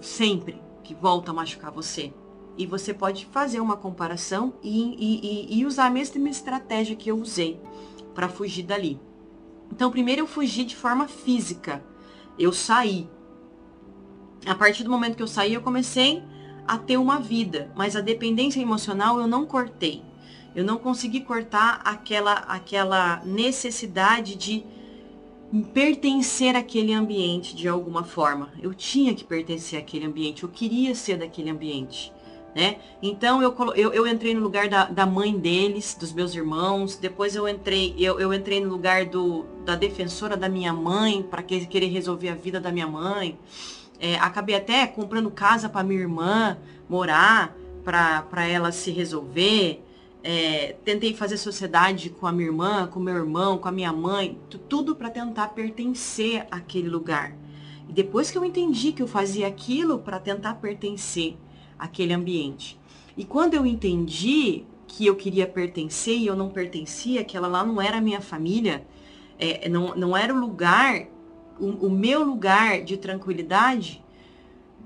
sempre, 0.00 0.60
que 0.82 0.94
volta 0.94 1.30
a 1.30 1.34
machucar 1.34 1.70
você? 1.70 2.12
E 2.56 2.66
você 2.66 2.94
pode 2.94 3.26
fazer 3.26 3.60
uma 3.60 3.76
comparação 3.76 4.54
e, 4.62 5.48
e, 5.52 5.58
e 5.58 5.66
usar 5.66 5.86
a 5.86 5.90
mesma 5.90 6.28
estratégia 6.28 6.96
que 6.96 7.10
eu 7.10 7.18
usei 7.18 7.60
para 8.14 8.28
fugir 8.28 8.62
dali. 8.62 9.00
Então, 9.70 9.90
primeiro 9.90 10.22
eu 10.22 10.26
fugi 10.26 10.64
de 10.64 10.74
forma 10.74 11.06
física. 11.06 11.84
Eu 12.38 12.52
saí. 12.52 13.08
A 14.46 14.54
partir 14.54 14.84
do 14.84 14.90
momento 14.90 15.16
que 15.16 15.22
eu 15.22 15.28
saí, 15.28 15.54
eu 15.54 15.60
comecei 15.60 16.22
a 16.66 16.78
ter 16.78 16.96
uma 16.96 17.18
vida, 17.18 17.70
mas 17.76 17.94
a 17.94 18.00
dependência 18.00 18.60
emocional 18.60 19.20
eu 19.20 19.26
não 19.26 19.44
cortei. 19.44 20.02
Eu 20.54 20.64
não 20.64 20.78
consegui 20.78 21.20
cortar 21.20 21.80
aquela, 21.84 22.32
aquela 22.32 23.22
necessidade 23.24 24.34
de 24.34 24.64
pertencer 25.72 26.54
àquele 26.56 26.92
ambiente 26.92 27.54
de 27.54 27.68
alguma 27.68 28.04
forma. 28.04 28.50
Eu 28.60 28.72
tinha 28.72 29.14
que 29.14 29.24
pertencer 29.24 29.78
àquele 29.78 30.06
ambiente, 30.06 30.42
eu 30.42 30.48
queria 30.48 30.94
ser 30.94 31.18
daquele 31.18 31.50
ambiente. 31.50 32.12
Né? 32.54 32.78
Então 33.00 33.40
eu, 33.40 33.54
eu, 33.76 33.92
eu 33.92 34.06
entrei 34.08 34.34
no 34.34 34.40
lugar 34.40 34.68
da, 34.68 34.84
da, 34.86 35.06
mãe 35.06 35.38
deles, 35.38 35.96
dos 35.98 36.12
meus 36.12 36.34
irmãos, 36.34 36.96
depois 36.96 37.36
eu 37.36 37.48
entrei, 37.48 37.94
eu, 37.96 38.18
eu 38.18 38.34
entrei 38.34 38.60
no 38.60 38.68
lugar 38.68 39.04
do, 39.04 39.44
da 39.64 39.76
defensora 39.76 40.36
da 40.36 40.48
minha 40.48 40.72
mãe, 40.72 41.22
para 41.22 41.44
que, 41.44 41.64
querer 41.66 41.86
resolver 41.86 42.28
a 42.28 42.34
vida 42.34 42.60
da 42.60 42.72
minha 42.72 42.88
mãe. 42.88 43.38
É, 44.00 44.16
acabei 44.16 44.56
até 44.56 44.84
comprando 44.86 45.30
casa 45.30 45.68
para 45.68 45.84
minha 45.84 46.00
irmã 46.00 46.58
morar, 46.88 47.54
para 47.84 48.48
ela 48.48 48.72
se 48.72 48.90
resolver 48.90 49.80
é, 50.22 50.76
tentei 50.84 51.14
fazer 51.14 51.36
sociedade 51.36 52.10
com 52.10 52.26
a 52.26 52.32
minha 52.32 52.48
irmã, 52.48 52.86
com 52.86 53.00
meu 53.00 53.16
irmão, 53.16 53.58
com 53.58 53.68
a 53.68 53.72
minha 53.72 53.92
mãe, 53.92 54.38
tudo 54.68 54.94
para 54.94 55.10
tentar 55.10 55.48
pertencer 55.48 56.46
àquele 56.50 56.88
lugar. 56.88 57.34
E 57.88 57.92
depois 57.92 58.30
que 58.30 58.38
eu 58.38 58.44
entendi 58.44 58.92
que 58.92 59.02
eu 59.02 59.08
fazia 59.08 59.46
aquilo 59.46 59.98
para 59.98 60.20
tentar 60.20 60.54
pertencer 60.54 61.36
àquele 61.78 62.12
ambiente. 62.12 62.78
E 63.16 63.24
quando 63.24 63.54
eu 63.54 63.66
entendi 63.66 64.64
que 64.86 65.06
eu 65.06 65.16
queria 65.16 65.46
pertencer 65.46 66.16
e 66.16 66.26
eu 66.26 66.36
não 66.36 66.50
pertencia, 66.50 67.20
aquela 67.20 67.48
lá 67.48 67.64
não 67.64 67.80
era 67.80 67.98
a 67.98 68.00
minha 68.00 68.20
família, 68.20 68.86
é, 69.38 69.68
não, 69.68 69.94
não 69.96 70.16
era 70.16 70.34
o 70.34 70.38
lugar, 70.38 71.06
o, 71.58 71.86
o 71.86 71.90
meu 71.90 72.22
lugar 72.22 72.82
de 72.82 72.96
tranquilidade, 72.96 74.02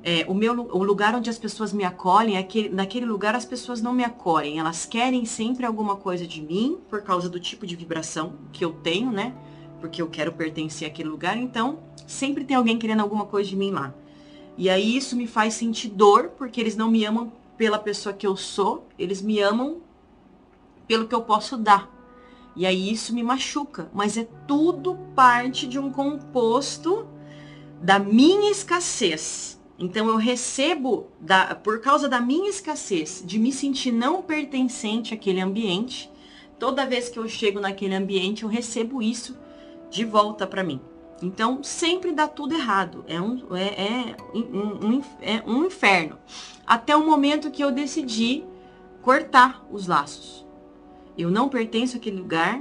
é, 0.06 0.26
o, 0.28 0.34
meu, 0.34 0.68
o 0.70 0.84
lugar 0.84 1.14
onde 1.14 1.30
as 1.30 1.38
pessoas 1.38 1.72
me 1.72 1.82
acolhem, 1.82 2.36
aquele, 2.36 2.68
naquele 2.68 3.06
lugar 3.06 3.34
as 3.34 3.46
pessoas 3.46 3.80
não 3.80 3.94
me 3.94 4.04
acolhem. 4.04 4.58
Elas 4.58 4.84
querem 4.84 5.24
sempre 5.24 5.64
alguma 5.64 5.96
coisa 5.96 6.26
de 6.26 6.42
mim, 6.42 6.78
por 6.90 7.00
causa 7.00 7.26
do 7.26 7.40
tipo 7.40 7.66
de 7.66 7.74
vibração 7.74 8.34
que 8.52 8.62
eu 8.62 8.70
tenho, 8.70 9.10
né? 9.10 9.34
Porque 9.80 10.02
eu 10.02 10.08
quero 10.10 10.30
pertencer 10.32 10.86
àquele 10.86 11.08
lugar. 11.08 11.38
Então, 11.38 11.78
sempre 12.06 12.44
tem 12.44 12.54
alguém 12.54 12.78
querendo 12.78 13.00
alguma 13.00 13.24
coisa 13.24 13.48
de 13.48 13.56
mim 13.56 13.70
lá. 13.70 13.94
E 14.58 14.68
aí 14.68 14.94
isso 14.94 15.16
me 15.16 15.26
faz 15.26 15.54
sentir 15.54 15.88
dor, 15.88 16.32
porque 16.36 16.60
eles 16.60 16.76
não 16.76 16.90
me 16.90 17.02
amam 17.06 17.32
pela 17.56 17.78
pessoa 17.78 18.14
que 18.14 18.26
eu 18.26 18.36
sou, 18.36 18.86
eles 18.98 19.22
me 19.22 19.40
amam 19.40 19.78
pelo 20.86 21.08
que 21.08 21.14
eu 21.14 21.22
posso 21.22 21.56
dar. 21.56 21.90
E 22.54 22.66
aí 22.66 22.92
isso 22.92 23.14
me 23.14 23.22
machuca. 23.22 23.90
Mas 23.94 24.18
é 24.18 24.28
tudo 24.46 24.98
parte 25.16 25.66
de 25.66 25.78
um 25.78 25.90
composto 25.90 27.06
da 27.80 27.98
minha 27.98 28.50
escassez 28.50 29.63
então 29.78 30.08
eu 30.08 30.16
recebo, 30.16 31.08
da, 31.20 31.54
por 31.54 31.80
causa 31.80 32.08
da 32.08 32.20
minha 32.20 32.48
escassez, 32.48 33.22
de 33.24 33.38
me 33.38 33.52
sentir 33.52 33.90
não 33.90 34.22
pertencente 34.22 35.12
àquele 35.12 35.40
ambiente, 35.40 36.10
toda 36.58 36.86
vez 36.86 37.08
que 37.08 37.18
eu 37.18 37.28
chego 37.28 37.60
naquele 37.60 37.94
ambiente, 37.94 38.44
eu 38.44 38.48
recebo 38.48 39.02
isso 39.02 39.36
de 39.90 40.04
volta 40.04 40.46
para 40.46 40.62
mim. 40.62 40.80
Então 41.22 41.62
sempre 41.62 42.12
dá 42.12 42.28
tudo 42.28 42.54
errado. 42.54 43.04
É 43.08 43.20
um, 43.20 43.42
é, 43.56 43.82
é, 43.82 44.16
um, 44.34 44.86
um, 44.86 45.02
é 45.20 45.42
um 45.46 45.64
inferno. 45.64 46.18
Até 46.66 46.94
o 46.94 47.04
momento 47.04 47.50
que 47.50 47.62
eu 47.62 47.72
decidi 47.72 48.44
cortar 49.02 49.64
os 49.70 49.86
laços. 49.86 50.46
Eu 51.16 51.30
não 51.30 51.48
pertenço 51.48 51.96
àquele 51.96 52.18
lugar. 52.18 52.60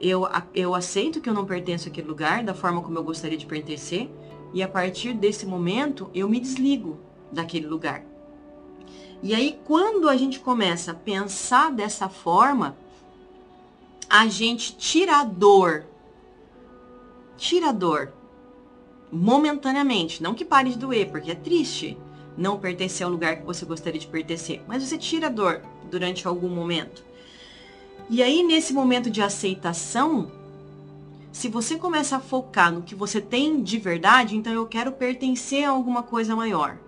Eu, 0.00 0.26
eu 0.54 0.74
aceito 0.74 1.20
que 1.20 1.28
eu 1.28 1.34
não 1.34 1.44
pertenço 1.44 1.88
àquele 1.88 2.08
lugar 2.08 2.42
da 2.42 2.54
forma 2.54 2.80
como 2.82 2.98
eu 2.98 3.04
gostaria 3.04 3.36
de 3.36 3.46
pertencer 3.46 4.10
e 4.52 4.62
a 4.62 4.68
partir 4.68 5.12
desse 5.12 5.46
momento, 5.46 6.10
eu 6.14 6.28
me 6.28 6.40
desligo 6.40 6.98
daquele 7.30 7.66
lugar. 7.66 8.04
E 9.22 9.34
aí, 9.34 9.58
quando 9.64 10.08
a 10.08 10.16
gente 10.16 10.40
começa 10.40 10.92
a 10.92 10.94
pensar 10.94 11.70
dessa 11.70 12.08
forma, 12.08 12.76
a 14.08 14.26
gente 14.26 14.76
tira 14.76 15.18
a 15.18 15.24
dor. 15.24 15.84
Tira 17.36 17.68
a 17.68 17.72
dor. 17.72 18.12
Momentaneamente. 19.12 20.22
Não 20.22 20.34
que 20.34 20.44
pare 20.44 20.70
de 20.70 20.78
doer, 20.78 21.10
porque 21.10 21.30
é 21.30 21.34
triste 21.34 21.96
não 22.36 22.58
pertencer 22.58 23.04
ao 23.04 23.12
lugar 23.12 23.36
que 23.36 23.44
você 23.44 23.66
gostaria 23.66 24.00
de 24.00 24.06
pertencer. 24.06 24.62
Mas 24.66 24.82
você 24.82 24.96
tira 24.96 25.26
a 25.26 25.30
dor 25.30 25.60
durante 25.90 26.26
algum 26.26 26.48
momento. 26.48 27.04
E 28.08 28.22
aí, 28.22 28.42
nesse 28.42 28.72
momento 28.72 29.10
de 29.10 29.20
aceitação, 29.20 30.32
se 31.32 31.48
você 31.48 31.76
começa 31.76 32.16
a 32.16 32.20
focar 32.20 32.72
no 32.72 32.82
que 32.82 32.94
você 32.94 33.20
tem 33.20 33.62
de 33.62 33.78
verdade, 33.78 34.36
então 34.36 34.52
eu 34.52 34.66
quero 34.66 34.92
pertencer 34.92 35.64
a 35.64 35.70
alguma 35.70 36.02
coisa 36.02 36.34
maior. 36.34 36.78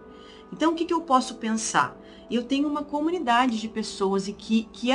Então, 0.52 0.72
o 0.72 0.75
que, 0.75 0.84
que 0.84 0.92
eu 0.92 1.00
posso 1.00 1.37
pensar? 1.37 1.96
Eu 2.30 2.42
tenho 2.42 2.68
uma 2.68 2.82
comunidade 2.82 3.61
de 3.61 3.68
pessoas 3.68 4.26
que, 4.26 4.68
que, 4.72 4.90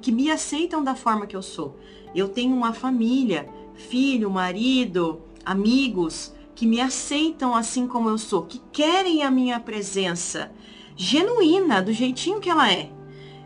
que 0.00 0.12
me 0.12 0.30
aceitam 0.30 0.84
da 0.84 0.94
forma 0.94 1.26
que 1.26 1.36
eu 1.36 1.42
sou. 1.42 1.76
Eu 2.14 2.28
tenho 2.28 2.54
uma 2.54 2.72
família, 2.72 3.48
filho, 3.74 4.30
marido, 4.30 5.22
amigos 5.44 6.34
que 6.54 6.66
me 6.66 6.80
aceitam 6.80 7.54
assim 7.54 7.86
como 7.86 8.08
eu 8.08 8.18
sou, 8.18 8.42
que 8.42 8.60
querem 8.70 9.22
a 9.22 9.30
minha 9.30 9.58
presença 9.58 10.52
genuína, 10.94 11.80
do 11.80 11.92
jeitinho 11.92 12.40
que 12.40 12.50
ela 12.50 12.70
é. 12.70 12.90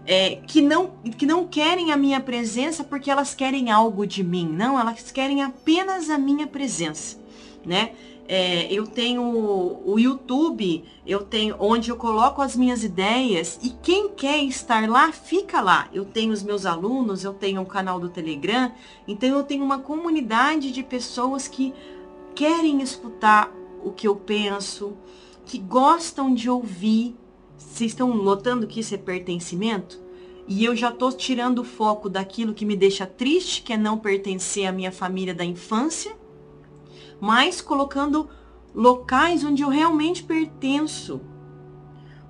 É, 0.07 0.37
que, 0.47 0.63
não, 0.63 0.93
que 1.19 1.27
não 1.27 1.47
querem 1.47 1.91
a 1.93 1.97
minha 1.97 2.21
presença 2.21 2.85
porque 2.85 3.11
elas 3.11 3.35
querem 3.35 3.71
algo 3.71 4.07
de 4.07 4.23
mim. 4.23 4.49
Não, 4.49 4.79
elas 4.79 5.11
querem 5.11 5.43
apenas 5.43 6.09
a 6.09 6.17
minha 6.17 6.47
presença, 6.47 7.19
né? 7.65 7.91
É, 8.29 8.73
eu 8.73 8.87
tenho 8.87 9.23
o 9.23 9.99
YouTube, 9.99 10.85
eu 11.07 11.23
tenho 11.23 11.55
onde 11.61 11.91
eu 11.91 11.97
coloco 11.97 12.43
as 12.43 12.57
minhas 12.57 12.83
ideias 12.83 13.59
e 13.63 13.71
quem 13.71 14.09
quer 14.09 14.43
estar 14.43 14.89
lá, 14.89 15.13
fica 15.13 15.61
lá. 15.61 15.89
Eu 15.93 16.05
tenho 16.05 16.33
os 16.33 16.43
meus 16.43 16.67
alunos, 16.67 17.23
eu 17.23 17.33
tenho 17.33 17.63
o 17.63 17.67
canal 17.67 18.01
do 18.01 18.09
Telegram, 18.09 18.73
então 19.07 19.29
eu 19.29 19.45
tenho 19.45 19.65
uma 19.65 19.79
comunidade 19.79 20.73
de 20.73 20.83
pessoas 20.83 21.47
que 21.47 21.73
querem 22.35 22.83
escutar 22.83 23.53
o 23.85 23.93
que 23.93 24.09
eu 24.09 24.17
penso, 24.17 24.97
que 25.45 25.59
gostam 25.59 26.35
de 26.35 26.51
ouvir. 26.51 27.15
Vocês 27.57 27.93
estão 27.93 28.15
notando 28.15 28.67
que 28.67 28.81
isso 28.81 28.95
é 28.95 28.99
pertencimento? 28.99 30.01
E 30.49 30.65
eu 30.65 30.77
já 30.77 30.91
estou 30.91 31.13
tirando 31.13 31.61
o 31.61 31.65
foco 31.65 32.09
daquilo 32.09 32.55
que 32.55 32.65
me 32.65 32.77
deixa 32.77 33.07
triste, 33.07 33.63
que 33.63 33.73
é 33.73 33.77
não 33.77 33.99
pertencer 33.99 34.67
à 34.67 34.73
minha 34.73 34.93
família 34.93 35.35
da 35.35 35.45
infância 35.45 36.17
mas 37.21 37.61
colocando 37.61 38.29
locais 38.75 39.45
onde 39.45 39.63
eu 39.63 39.69
realmente 39.69 40.23
pertenço, 40.23 41.21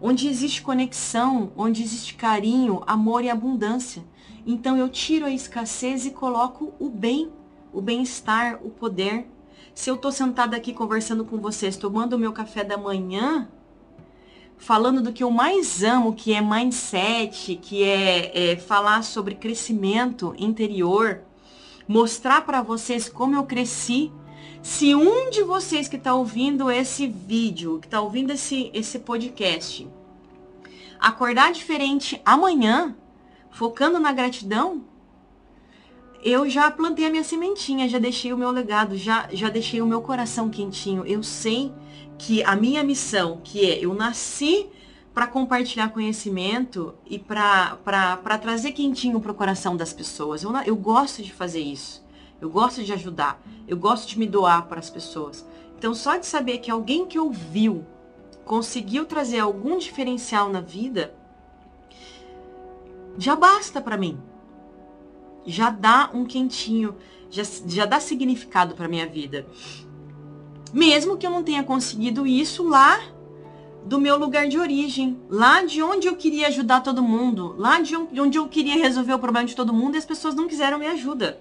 onde 0.00 0.28
existe 0.28 0.62
conexão, 0.62 1.52
onde 1.56 1.83
existe 1.83 2.14
carinho, 2.14 2.83
amor 2.87 3.25
e 3.25 3.30
abundância. 3.30 4.04
Então 4.47 4.76
eu 4.76 4.88
tiro 4.88 5.26
a 5.26 5.30
escassez 5.30 6.06
e 6.06 6.11
coloco 6.11 6.73
o 6.78 6.88
bem, 6.88 7.33
o 7.73 7.80
bem-estar, 7.80 8.61
o 8.64 8.71
poder. 8.71 9.26
Se 9.75 9.90
eu 9.90 9.97
estou 9.97 10.12
sentada 10.12 10.56
aqui 10.56 10.73
conversando 10.73 11.25
com 11.25 11.38
vocês, 11.38 11.76
tomando 11.76 12.14
o 12.14 12.18
meu 12.18 12.33
café 12.33 12.62
da 12.62 12.78
manhã, 12.78 13.49
falando 14.59 15.03
do 15.03 15.13
que 15.13 15.23
eu 15.23 15.31
mais 15.31 15.83
amo, 15.83 16.15
que 16.15 16.33
é 16.33 16.41
mindset, 16.41 17.57
que 17.57 17.85
é, 17.85 18.53
é 18.53 18.57
falar 18.57 19.03
sobre 19.03 19.35
crescimento 19.35 20.35
interior, 20.39 21.23
mostrar 21.87 22.43
para 22.45 22.63
vocês 22.63 23.09
como 23.09 23.35
eu 23.35 23.45
cresci. 23.45 24.11
Se 24.63 24.95
um 24.95 25.31
de 25.31 25.43
vocês 25.43 25.87
que 25.87 25.97
está 25.97 26.15
ouvindo 26.15 26.71
esse 26.71 27.07
vídeo, 27.07 27.79
que 27.79 27.87
está 27.87 28.01
ouvindo 28.01 28.33
esse, 28.33 28.71
esse 28.75 28.99
podcast, 28.99 29.89
acordar 30.99 31.53
diferente 31.53 32.21
amanhã, 32.25 32.97
focando 33.51 34.01
na 34.01 34.13
gratidão, 34.13 34.85
eu 36.23 36.49
já 36.49 36.70
plantei 36.70 37.06
a 37.06 37.11
minha 37.11 37.25
sementinha, 37.25 37.88
já 37.88 37.99
deixei 37.99 38.32
o 38.32 38.38
meu 38.38 38.50
legado, 38.50 38.96
já, 38.96 39.28
já 39.32 39.49
deixei 39.49 39.80
o 39.80 39.87
meu 39.87 40.00
coração 40.00 40.49
quentinho. 40.49 41.04
Eu 41.06 41.23
sei 41.23 41.73
que 42.18 42.42
a 42.42 42.56
minha 42.56 42.82
missão, 42.82 43.40
que 43.42 43.70
é 43.70 43.85
eu 43.85 43.94
nasci 43.94 44.68
para 45.14 45.26
compartilhar 45.26 45.88
conhecimento 45.90 46.94
e 47.06 47.18
para 47.18 48.38
trazer 48.40 48.73
quentinho 48.73 49.20
para 49.20 49.32
o 49.32 49.35
coração 49.35 49.76
das 49.76 49.92
pessoas. 49.92 50.42
Eu, 50.42 50.54
eu 50.66 50.76
gosto 50.76 51.23
de 51.23 51.32
fazer 51.32 51.61
isso. 51.61 52.04
Eu 52.40 52.50
gosto 52.50 52.82
de 52.82 52.92
ajudar. 52.92 53.42
Eu 53.66 53.76
gosto 53.76 54.08
de 54.08 54.18
me 54.18 54.26
doar 54.26 54.66
para 54.66 54.78
as 54.78 54.90
pessoas. 54.90 55.46
Então, 55.78 55.94
só 55.94 56.16
de 56.16 56.26
saber 56.26 56.58
que 56.58 56.70
alguém 56.70 57.06
que 57.06 57.18
ouviu 57.18 57.85
conseguiu 58.44 59.04
trazer 59.04 59.40
algum 59.40 59.78
diferencial 59.78 60.49
na 60.49 60.61
vida, 60.61 61.14
já 63.18 63.35
basta 63.35 63.80
para 63.80 63.96
mim. 63.96 64.20
Já 65.47 65.71
dá 65.71 66.11
um 66.12 66.25
quentinho, 66.25 66.95
já, 67.31 67.43
já 67.67 67.87
dá 67.87 68.00
significado 68.00 68.75
para 68.75 68.88
minha 68.88 69.07
vida. 69.07 69.47
Mesmo 70.73 71.17
que 71.17 71.26
eu 71.26 71.31
não 71.31 71.43
tenha 71.43 71.62
conseguido 71.62 72.26
isso 72.26 72.68
lá 72.68 73.01
do 73.85 74.01
meu 74.01 74.18
lugar 74.18 74.49
de 74.49 74.59
origem, 74.59 75.16
lá 75.31 75.62
de 75.62 75.81
onde 75.81 76.09
eu 76.09 76.16
queria 76.16 76.49
ajudar 76.49 76.81
todo 76.81 77.03
mundo, 77.03 77.55
lá 77.57 77.81
de 77.81 77.94
onde 77.97 78.37
eu 78.37 78.49
queria 78.49 78.77
resolver 78.77 79.14
o 79.14 79.18
problema 79.18 79.47
de 79.47 79.55
todo 79.55 79.73
mundo 79.73 79.94
e 79.94 79.99
as 79.99 80.05
pessoas 80.05 80.35
não 80.35 80.49
quiseram 80.49 80.79
me 80.79 80.87
ajuda. 80.87 81.40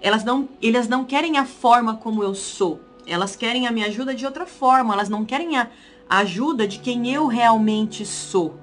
Elas 0.00 0.24
não, 0.24 0.48
elas 0.62 0.88
não 0.88 1.04
querem 1.04 1.38
a 1.38 1.46
forma 1.46 1.96
como 1.96 2.22
eu 2.22 2.34
sou. 2.34 2.80
Elas 3.06 3.36
querem 3.36 3.66
a 3.66 3.70
minha 3.70 3.86
ajuda 3.86 4.14
de 4.14 4.26
outra 4.26 4.44
forma. 4.46 4.92
Elas 4.92 5.08
não 5.08 5.24
querem 5.24 5.56
a 5.56 5.70
ajuda 6.08 6.66
de 6.66 6.78
quem 6.78 7.10
eu 7.10 7.26
realmente 7.26 8.04
sou. 8.04 8.58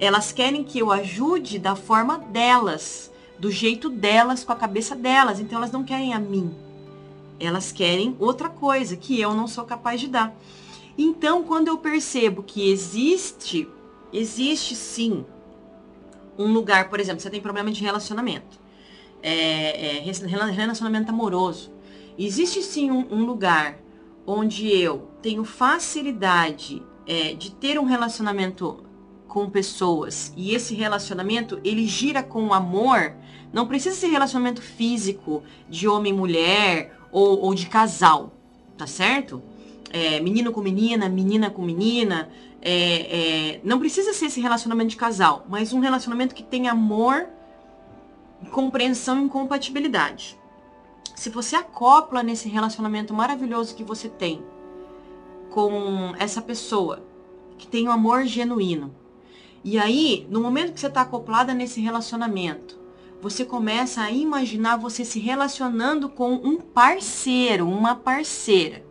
Elas 0.00 0.32
querem 0.32 0.64
que 0.64 0.78
eu 0.78 0.90
ajude 0.90 1.58
da 1.58 1.76
forma 1.76 2.18
delas, 2.18 3.12
do 3.38 3.50
jeito 3.50 3.88
delas, 3.88 4.44
com 4.44 4.52
a 4.52 4.56
cabeça 4.56 4.96
delas. 4.96 5.40
Então 5.40 5.58
elas 5.58 5.72
não 5.72 5.84
querem 5.84 6.12
a 6.12 6.18
mim. 6.18 6.54
Elas 7.38 7.70
querem 7.70 8.16
outra 8.18 8.48
coisa 8.48 8.96
que 8.96 9.20
eu 9.20 9.34
não 9.34 9.46
sou 9.46 9.64
capaz 9.64 10.00
de 10.00 10.08
dar. 10.08 10.34
Então, 10.96 11.44
quando 11.44 11.68
eu 11.68 11.78
percebo 11.78 12.42
que 12.42 12.70
existe, 12.70 13.68
existe 14.12 14.74
sim 14.74 15.24
um 16.36 16.52
lugar, 16.52 16.88
por 16.88 16.98
exemplo, 16.98 17.20
você 17.20 17.30
tem 17.30 17.40
problema 17.40 17.70
de 17.70 17.82
relacionamento 17.82 18.58
é, 19.22 19.98
é, 19.98 20.12
relacionamento 20.50 21.10
amoroso. 21.10 21.70
Existe 22.18 22.62
sim 22.62 22.90
um, 22.90 23.06
um, 23.12 23.24
lugar 23.24 23.78
onde 24.26 24.68
eu 24.68 25.08
tenho 25.22 25.44
facilidade 25.44 26.82
é, 27.06 27.34
de 27.34 27.50
ter 27.52 27.78
um 27.78 27.84
relacionamento 27.84 28.84
com 29.26 29.48
pessoas 29.48 30.32
e 30.36 30.54
esse 30.54 30.74
relacionamento 30.74 31.60
ele 31.64 31.86
gira 31.86 32.22
com 32.22 32.52
amor. 32.52 33.14
Não 33.52 33.66
precisa 33.66 33.96
ser 33.96 34.08
relacionamento 34.08 34.60
físico 34.60 35.42
de 35.68 35.88
homem 35.88 36.12
e 36.12 36.16
mulher 36.16 36.98
ou, 37.10 37.40
ou 37.40 37.54
de 37.54 37.66
casal, 37.66 38.32
tá 38.76 38.86
certo? 38.86 39.42
É, 39.90 40.20
menino 40.20 40.52
com 40.52 40.60
menina, 40.60 41.08
menina 41.08 41.50
com 41.50 41.62
menina. 41.62 42.28
É, 42.60 42.72
é, 43.54 43.60
não 43.64 43.78
precisa 43.78 44.12
ser 44.12 44.26
esse 44.26 44.40
relacionamento 44.40 44.90
de 44.90 44.96
casal, 44.96 45.46
mas 45.48 45.72
um 45.72 45.80
relacionamento 45.80 46.34
que 46.34 46.42
tem 46.42 46.68
amor 46.68 47.26
compreensão 48.50 49.26
e 49.26 49.28
compatibilidade. 49.28 50.38
Se 51.14 51.30
você 51.30 51.56
acopla 51.56 52.22
nesse 52.22 52.48
relacionamento 52.48 53.12
maravilhoso 53.12 53.74
que 53.74 53.82
você 53.82 54.08
tem 54.08 54.42
com 55.50 56.14
essa 56.18 56.40
pessoa, 56.40 57.02
que 57.56 57.66
tem 57.66 57.88
um 57.88 57.90
amor 57.90 58.24
genuíno, 58.24 58.94
e 59.64 59.78
aí, 59.78 60.26
no 60.30 60.40
momento 60.40 60.72
que 60.72 60.80
você 60.80 60.86
está 60.86 61.00
acoplada 61.00 61.52
nesse 61.52 61.80
relacionamento, 61.80 62.77
você 63.20 63.44
começa 63.44 64.02
a 64.02 64.10
imaginar 64.10 64.76
você 64.76 65.04
se 65.04 65.18
relacionando 65.18 66.08
com 66.08 66.34
um 66.34 66.58
parceiro, 66.58 67.68
uma 67.68 67.94
parceira. 67.94 68.84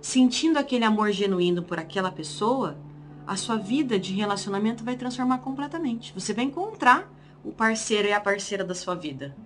Sentindo 0.00 0.58
aquele 0.58 0.84
amor 0.84 1.12
genuíno 1.12 1.62
por 1.62 1.78
aquela 1.78 2.10
pessoa, 2.10 2.76
a 3.26 3.36
sua 3.36 3.56
vida 3.56 3.98
de 3.98 4.12
relacionamento 4.12 4.84
vai 4.84 4.96
transformar 4.96 5.38
completamente. 5.38 6.12
Você 6.14 6.34
vai 6.34 6.44
encontrar 6.44 7.10
o 7.44 7.52
parceiro 7.52 8.08
é 8.08 8.12
a 8.12 8.20
parceira 8.20 8.64
da 8.64 8.74
sua 8.74 8.94
vida. 8.94 9.36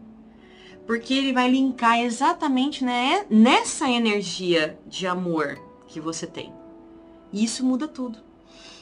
Porque 0.86 1.12
ele 1.12 1.32
vai 1.32 1.50
linkar 1.50 1.98
exatamente 2.00 2.84
né, 2.84 3.26
nessa 3.28 3.90
energia 3.90 4.78
de 4.86 5.06
amor 5.06 5.58
que 5.86 6.00
você 6.00 6.26
tem. 6.26 6.52
E 7.32 7.44
isso 7.44 7.64
muda 7.64 7.86
tudo. 7.86 8.20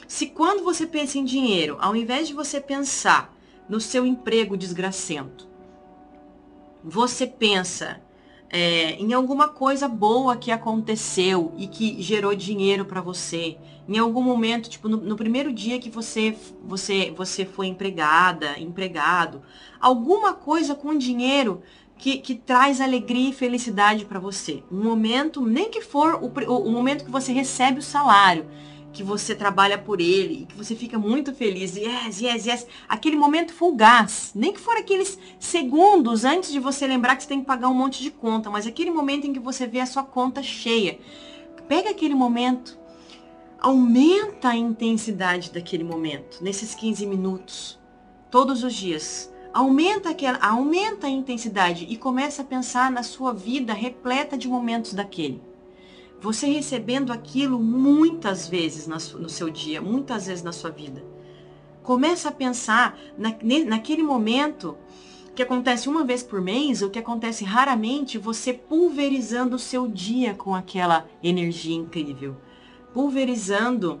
Se 0.07 0.27
quando 0.27 0.63
você 0.63 0.85
pensa 0.85 1.17
em 1.17 1.25
dinheiro, 1.25 1.77
ao 1.81 1.95
invés 1.95 2.27
de 2.27 2.33
você 2.33 2.61
pensar 2.61 3.36
no 3.69 3.79
seu 3.79 4.05
emprego 4.05 4.57
desgracento, 4.57 5.47
você 6.83 7.27
pensa 7.27 8.01
é, 8.49 8.93
em 8.93 9.13
alguma 9.13 9.49
coisa 9.49 9.87
boa 9.87 10.37
que 10.37 10.51
aconteceu 10.51 11.53
e 11.57 11.67
que 11.67 12.01
gerou 12.01 12.33
dinheiro 12.33 12.85
para 12.85 13.01
você, 13.01 13.57
em 13.87 13.97
algum 13.97 14.21
momento, 14.21 14.69
tipo 14.69 14.87
no, 14.87 14.97
no, 14.97 15.15
primeiro 15.15 15.51
dia 15.51 15.79
que 15.79 15.89
você 15.89 16.35
você 16.63 17.13
você 17.15 17.45
foi 17.45 17.67
empregada, 17.67 18.57
empregado, 18.59 19.41
alguma 19.79 20.33
coisa 20.33 20.75
com 20.75 20.97
dinheiro 20.97 21.61
que, 21.97 22.17
que 22.17 22.35
traz 22.35 22.79
alegria 22.79 23.29
e 23.29 23.33
felicidade 23.33 24.05
para 24.05 24.19
você. 24.19 24.63
Um 24.71 24.83
momento, 24.83 25.45
nem 25.45 25.69
que 25.69 25.81
for 25.81 26.15
o, 26.15 26.27
o, 26.27 26.67
o 26.67 26.71
momento 26.71 27.03
que 27.03 27.11
você 27.11 27.33
recebe 27.33 27.79
o 27.79 27.83
salário, 27.83 28.45
que 28.97 29.03
você 29.03 29.35
trabalha 29.35 29.77
por 29.77 30.01
ele 30.01 30.41
e 30.41 30.45
que 30.47 30.55
você 30.55 30.75
fica 30.75 30.97
muito 30.97 31.33
feliz. 31.33 31.77
Yes, 31.77 32.19
yes, 32.19 32.45
yes. 32.47 32.67
Aquele 32.89 33.15
momento 33.15 33.53
fugaz. 33.53 34.31
Nem 34.33 34.51
que 34.51 34.59
for 34.59 34.75
aqueles 34.75 35.19
segundos 35.39 36.25
antes 36.25 36.51
de 36.51 36.59
você 36.59 36.87
lembrar 36.87 37.15
que 37.15 37.21
você 37.21 37.29
tem 37.29 37.41
que 37.41 37.45
pagar 37.45 37.69
um 37.69 37.75
monte 37.75 38.01
de 38.01 38.09
conta, 38.09 38.49
mas 38.49 38.65
aquele 38.65 38.89
momento 38.89 39.27
em 39.27 39.33
que 39.33 39.39
você 39.39 39.67
vê 39.67 39.79
a 39.79 39.85
sua 39.85 40.03
conta 40.03 40.41
cheia. 40.41 40.99
Pega 41.67 41.91
aquele 41.91 42.15
momento 42.15 42.77
aumenta 43.59 44.49
a 44.49 44.55
intensidade 44.55 45.51
daquele 45.51 45.83
momento, 45.83 46.43
nesses 46.43 46.75
15 46.75 47.05
minutos, 47.05 47.79
todos 48.29 48.63
os 48.63 48.73
dias. 48.73 49.33
Aumenta, 49.53 50.09
aquela, 50.09 50.37
aumenta 50.39 51.07
a 51.07 51.09
intensidade 51.09 51.85
e 51.89 51.97
começa 51.97 52.43
a 52.43 52.45
pensar 52.45 52.91
na 52.91 53.01
sua 53.01 53.33
vida 53.33 53.73
repleta 53.73 54.37
de 54.37 54.47
momentos 54.47 54.93
daquele. 54.93 55.41
Você 56.19 56.47
recebendo 56.47 57.11
aquilo 57.11 57.59
muitas 57.59 58.47
vezes 58.47 58.87
no 58.87 59.29
seu 59.29 59.49
dia, 59.49 59.81
muitas 59.81 60.25
vezes 60.25 60.43
na 60.43 60.51
sua 60.51 60.71
vida. 60.71 61.03
Começa 61.83 62.29
a 62.29 62.31
pensar 62.31 62.99
na, 63.17 63.35
naquele 63.65 64.03
momento 64.03 64.77
que 65.35 65.43
acontece 65.43 65.87
uma 65.87 66.03
vez 66.03 66.23
por 66.23 66.41
mês, 66.41 66.81
o 66.81 66.89
que 66.89 66.97
acontece 66.97 67.45
raramente, 67.45 68.17
você 68.17 68.51
pulverizando 68.51 69.55
o 69.55 69.59
seu 69.59 69.87
dia 69.87 70.33
com 70.33 70.55
aquela 70.55 71.07
energia 71.21 71.75
incrível. 71.75 72.35
Pulverizando 72.91 73.99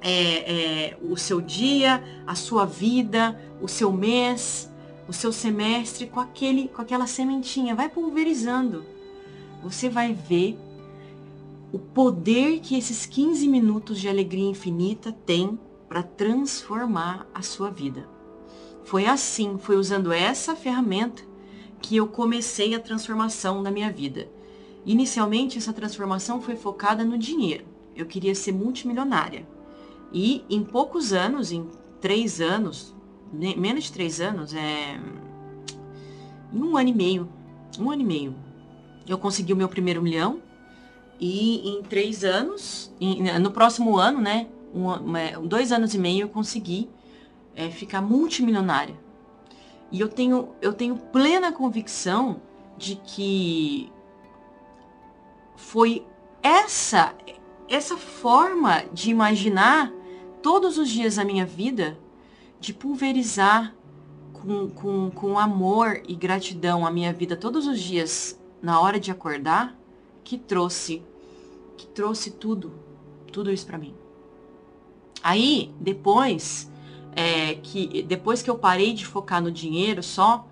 é, 0.00 0.92
é, 0.92 0.96
o 1.02 1.16
seu 1.16 1.40
dia, 1.40 2.02
a 2.24 2.36
sua 2.36 2.64
vida, 2.64 3.38
o 3.60 3.66
seu 3.66 3.90
mês, 3.90 4.70
o 5.08 5.12
seu 5.12 5.32
semestre 5.32 6.06
com, 6.06 6.20
aquele, 6.20 6.68
com 6.68 6.80
aquela 6.80 7.08
sementinha. 7.08 7.74
Vai 7.74 7.88
pulverizando. 7.88 8.84
Você 9.64 9.88
vai 9.88 10.14
ver 10.14 10.56
o 11.72 11.78
poder 11.78 12.60
que 12.60 12.76
esses 12.76 13.06
15 13.06 13.46
minutos 13.48 14.00
de 14.00 14.08
alegria 14.08 14.48
infinita 14.48 15.12
têm 15.12 15.58
para 15.88 16.02
transformar 16.02 17.28
a 17.34 17.42
sua 17.42 17.70
vida. 17.70 18.08
Foi 18.84 19.06
assim, 19.06 19.58
foi 19.58 19.76
usando 19.76 20.12
essa 20.12 20.56
ferramenta 20.56 21.22
que 21.80 21.96
eu 21.96 22.06
comecei 22.06 22.74
a 22.74 22.80
transformação 22.80 23.62
da 23.62 23.70
minha 23.70 23.90
vida. 23.90 24.28
Inicialmente, 24.84 25.58
essa 25.58 25.72
transformação 25.72 26.40
foi 26.40 26.56
focada 26.56 27.04
no 27.04 27.18
dinheiro. 27.18 27.64
Eu 27.94 28.06
queria 28.06 28.34
ser 28.34 28.52
multimilionária. 28.52 29.46
E 30.12 30.44
em 30.48 30.64
poucos 30.64 31.12
anos, 31.12 31.52
em 31.52 31.68
três 32.00 32.40
anos, 32.40 32.94
menos 33.32 33.84
de 33.84 33.92
três 33.92 34.20
anos, 34.20 34.54
é. 34.54 35.00
Em 36.52 36.62
um 36.62 36.76
ano 36.76 36.88
e 36.88 36.94
meio. 36.94 37.28
Um 37.78 37.90
ano 37.90 38.02
e 38.02 38.04
meio. 38.04 38.34
Eu 39.06 39.18
consegui 39.18 39.52
o 39.52 39.56
meu 39.56 39.68
primeiro 39.68 40.02
milhão. 40.02 40.42
E 41.20 41.68
em 41.68 41.82
três 41.82 42.24
anos, 42.24 42.90
em, 43.00 43.38
no 43.38 43.50
próximo 43.50 43.98
ano, 43.98 44.20
né? 44.20 44.46
Um, 44.74 45.46
dois 45.46 45.70
anos 45.70 45.94
e 45.94 45.98
meio 45.98 46.22
eu 46.22 46.28
consegui 46.28 46.88
é, 47.54 47.70
ficar 47.70 48.00
multimilionária. 48.00 48.94
E 49.92 50.00
eu 50.00 50.08
tenho, 50.08 50.50
eu 50.62 50.72
tenho 50.72 50.96
plena 50.96 51.52
convicção 51.52 52.40
de 52.78 52.96
que 52.96 53.92
foi 55.56 56.06
essa 56.42 57.14
essa 57.70 57.96
forma 57.96 58.84
de 58.92 59.10
imaginar 59.10 59.92
todos 60.42 60.76
os 60.76 60.90
dias 60.90 61.16
da 61.16 61.24
minha 61.24 61.46
vida, 61.46 61.96
de 62.58 62.74
pulverizar 62.74 63.72
com, 64.32 64.68
com, 64.68 65.10
com 65.10 65.38
amor 65.38 66.02
e 66.08 66.16
gratidão 66.16 66.84
a 66.84 66.90
minha 66.90 67.12
vida 67.12 67.36
todos 67.36 67.68
os 67.68 67.78
dias 67.78 68.38
na 68.60 68.80
hora 68.80 68.98
de 68.98 69.12
acordar, 69.12 69.78
que 70.24 70.36
trouxe, 70.36 71.02
que 71.80 71.86
trouxe 71.86 72.32
tudo, 72.32 72.72
tudo 73.32 73.50
isso 73.50 73.66
para 73.66 73.78
mim. 73.78 73.94
Aí, 75.22 75.72
depois, 75.80 76.70
é, 77.16 77.54
que 77.54 78.02
depois 78.02 78.42
que 78.42 78.50
eu 78.50 78.58
parei 78.58 78.92
de 78.92 79.06
focar 79.06 79.42
no 79.42 79.50
dinheiro 79.50 80.02
só, 80.02 80.46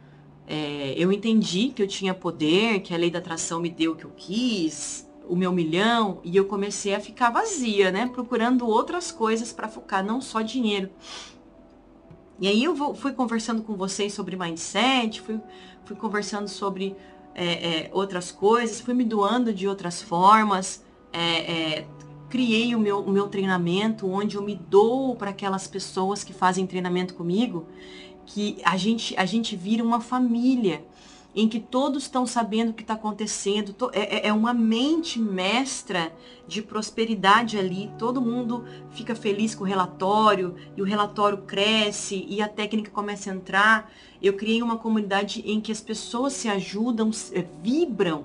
é, 0.47 0.95
eu 0.97 1.13
entendi 1.13 1.69
que 1.69 1.83
eu 1.83 1.87
tinha 1.87 2.15
poder, 2.15 2.81
que 2.81 2.95
a 2.95 2.97
lei 2.97 3.11
da 3.11 3.19
atração 3.19 3.61
me 3.61 3.69
deu 3.69 3.93
o 3.93 3.97
que 3.97 4.07
eu 4.07 4.13
quis, 4.17 5.07
o 5.29 5.37
meu 5.37 5.53
milhão, 5.53 6.21
e 6.25 6.35
eu 6.35 6.47
comecei 6.47 6.95
a 6.95 7.01
ficar 7.01 7.29
vazia, 7.29 7.91
né? 7.91 8.07
Procurando 8.07 8.67
outras 8.67 9.13
coisas 9.13 9.53
para 9.53 9.69
focar, 9.69 10.03
não 10.03 10.23
só 10.23 10.41
dinheiro. 10.41 10.89
E 12.41 12.49
aí 12.49 12.65
eu 12.65 12.75
vou, 12.75 12.95
fui 12.95 13.13
conversando 13.13 13.63
com 13.63 13.75
vocês 13.77 14.15
sobre 14.15 14.35
mindset, 14.35 15.21
fui, 15.21 15.39
fui 15.85 15.97
conversando 15.97 16.49
sobre 16.49 16.97
é, 17.35 17.45
é, 17.45 17.91
outras 17.93 18.33
coisas, 18.33 18.81
fui 18.81 18.95
me 18.95 19.05
doando 19.05 19.53
de 19.53 19.69
outras 19.69 20.01
formas, 20.01 20.83
é, 21.19 21.53
é 21.81 21.87
criei 22.29 22.75
o 22.75 22.79
meu, 22.79 23.01
o 23.01 23.11
meu 23.11 23.29
treinamento, 23.29 24.07
onde 24.09 24.37
eu 24.37 24.43
me 24.43 24.55
dou 24.55 25.17
para 25.17 25.31
aquelas 25.31 25.67
pessoas 25.67 26.23
que 26.23 26.33
fazem 26.33 26.67
treinamento 26.67 27.15
comigo, 27.15 27.67
que 28.27 28.59
a 28.63 28.77
gente, 28.77 29.17
a 29.17 29.25
gente 29.25 29.57
vira 29.57 29.83
uma 29.83 30.01
família, 30.01 30.85
em 31.35 31.49
que 31.49 31.61
todos 31.61 32.05
estão 32.05 32.27
sabendo 32.27 32.71
o 32.71 32.75
que 32.75 32.83
está 32.83 32.95
acontecendo, 32.95 33.75
é, 33.93 34.17
é, 34.17 34.29
é 34.29 34.33
uma 34.33 34.53
mente 34.53 35.19
mestra 35.19 36.13
de 36.47 36.61
prosperidade 36.61 37.59
ali, 37.59 37.91
todo 37.99 38.21
mundo 38.21 38.65
fica 38.91 39.15
feliz 39.15 39.55
com 39.55 39.63
o 39.63 39.67
relatório, 39.67 40.55
e 40.77 40.83
o 40.83 40.85
relatório 40.85 41.39
cresce, 41.39 42.27
e 42.29 42.43
a 42.43 42.49
técnica 42.49 42.91
começa 42.91 43.31
a 43.31 43.35
entrar. 43.35 43.93
Eu 44.21 44.33
criei 44.33 44.63
uma 44.63 44.79
comunidade 44.79 45.43
em 45.47 45.61
que 45.61 45.71
as 45.71 45.81
pessoas 45.81 46.33
se 46.33 46.49
ajudam, 46.49 47.11
vibram, 47.63 48.25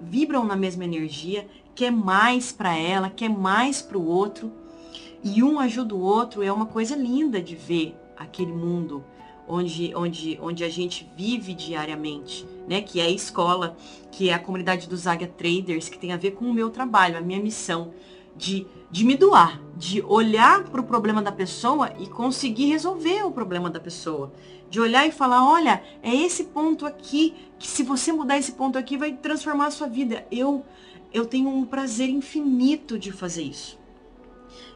vibram 0.00 0.44
na 0.44 0.54
mesma 0.54 0.84
energia 0.84 1.48
quer 1.74 1.90
mais 1.90 2.52
para 2.52 2.76
ela, 2.76 3.10
quer 3.10 3.28
mais 3.28 3.82
para 3.82 3.98
o 3.98 4.06
outro. 4.06 4.52
E 5.22 5.42
um 5.42 5.58
ajuda 5.58 5.94
o 5.94 6.00
outro, 6.00 6.42
é 6.42 6.52
uma 6.52 6.66
coisa 6.66 6.94
linda 6.94 7.40
de 7.40 7.56
ver 7.56 7.96
aquele 8.16 8.52
mundo 8.52 9.02
onde, 9.48 9.94
onde, 9.94 10.38
onde 10.40 10.64
a 10.64 10.68
gente 10.68 11.10
vive 11.16 11.54
diariamente, 11.54 12.46
né? 12.68 12.80
Que 12.80 13.00
é 13.00 13.04
a 13.04 13.10
escola, 13.10 13.76
que 14.10 14.28
é 14.28 14.34
a 14.34 14.38
comunidade 14.38 14.88
dos 14.88 15.06
Águia 15.06 15.28
Traders, 15.28 15.88
que 15.88 15.98
tem 15.98 16.12
a 16.12 16.16
ver 16.16 16.32
com 16.32 16.44
o 16.44 16.54
meu 16.54 16.70
trabalho, 16.70 17.16
a 17.16 17.20
minha 17.20 17.40
missão 17.40 17.92
de, 18.36 18.66
de 18.90 19.04
me 19.04 19.16
doar, 19.16 19.60
de 19.76 20.02
olhar 20.02 20.64
para 20.64 20.80
o 20.80 20.84
problema 20.84 21.22
da 21.22 21.32
pessoa 21.32 21.92
e 21.98 22.06
conseguir 22.06 22.66
resolver 22.66 23.24
o 23.24 23.30
problema 23.30 23.70
da 23.70 23.80
pessoa. 23.80 24.32
De 24.70 24.80
olhar 24.80 25.06
e 25.06 25.12
falar, 25.12 25.46
olha, 25.46 25.82
é 26.02 26.14
esse 26.14 26.44
ponto 26.44 26.84
aqui, 26.84 27.34
que 27.58 27.66
se 27.66 27.82
você 27.82 28.12
mudar 28.12 28.38
esse 28.38 28.52
ponto 28.52 28.76
aqui, 28.76 28.96
vai 28.96 29.12
transformar 29.12 29.66
a 29.66 29.70
sua 29.70 29.86
vida. 29.86 30.26
Eu 30.30 30.64
eu 31.14 31.24
tenho 31.24 31.48
um 31.48 31.64
prazer 31.64 32.10
infinito 32.10 32.98
de 32.98 33.12
fazer 33.12 33.44
isso. 33.44 33.78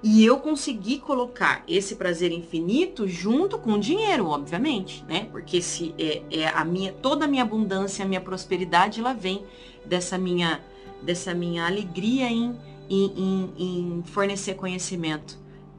E 0.01 0.25
eu 0.25 0.39
consegui 0.39 0.99
colocar 0.99 1.65
esse 1.67 1.97
prazer 1.97 2.31
infinito 2.31 3.09
junto 3.09 3.59
com 3.59 3.73
o 3.73 3.81
dinheiro, 3.81 4.29
obviamente, 4.29 5.05
né? 5.09 5.29
Porque 5.33 5.61
se 5.61 5.93
é, 5.99 6.23
é, 6.31 6.49
a 6.49 6.65
minha 6.65 6.93
toda 6.93 7.25
a 7.25 7.29
minha 7.29 7.43
abundância, 7.43 8.05
a 8.05 8.09
minha 8.09 8.21
prosperidade, 8.21 9.01
ela 9.01 9.13
vem 9.13 9.45
dessa 9.85 10.17
minha 10.17 10.65
dessa 11.03 11.35
minha 11.35 11.67
alegria 11.67 12.31
em, 12.31 12.57
em, 12.89 13.13
em, 13.17 13.53
em 13.59 14.03
fornecer 14.05 14.55
conhecimento, 14.55 15.39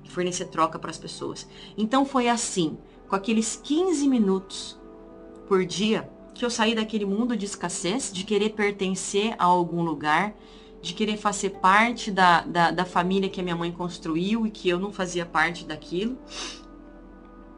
fornecer 0.10 0.46
troca 0.46 0.78
para 0.78 0.92
as 0.92 0.98
pessoas. 0.98 1.48
Então 1.78 2.06
foi 2.06 2.28
assim, 2.28 2.78
com 3.08 3.16
aqueles 3.16 3.56
15 3.64 4.08
minutos 4.08 4.78
por 5.48 5.66
dia, 5.66 6.10
que 6.40 6.46
eu 6.46 6.50
saí 6.50 6.74
daquele 6.74 7.04
mundo 7.04 7.36
de 7.36 7.44
escassez, 7.46 8.14
de 8.14 8.24
querer 8.24 8.52
pertencer 8.52 9.36
a 9.38 9.44
algum 9.44 9.84
lugar, 9.84 10.34
de 10.82 10.94
querer 10.94 11.18
fazer 11.18 11.50
parte 11.50 12.10
da, 12.10 12.40
da, 12.44 12.72
da 12.72 12.86
família 12.86 13.28
que 13.28 13.42
a 13.42 13.44
minha 13.44 13.58
mãe 13.58 13.74
construiu 13.74 14.48
e 14.48 14.50
que 14.50 14.70
eu 14.70 14.80
não 14.80 14.94
fazia 14.94 15.26
parte 15.26 15.66
daquilo. 15.66 16.18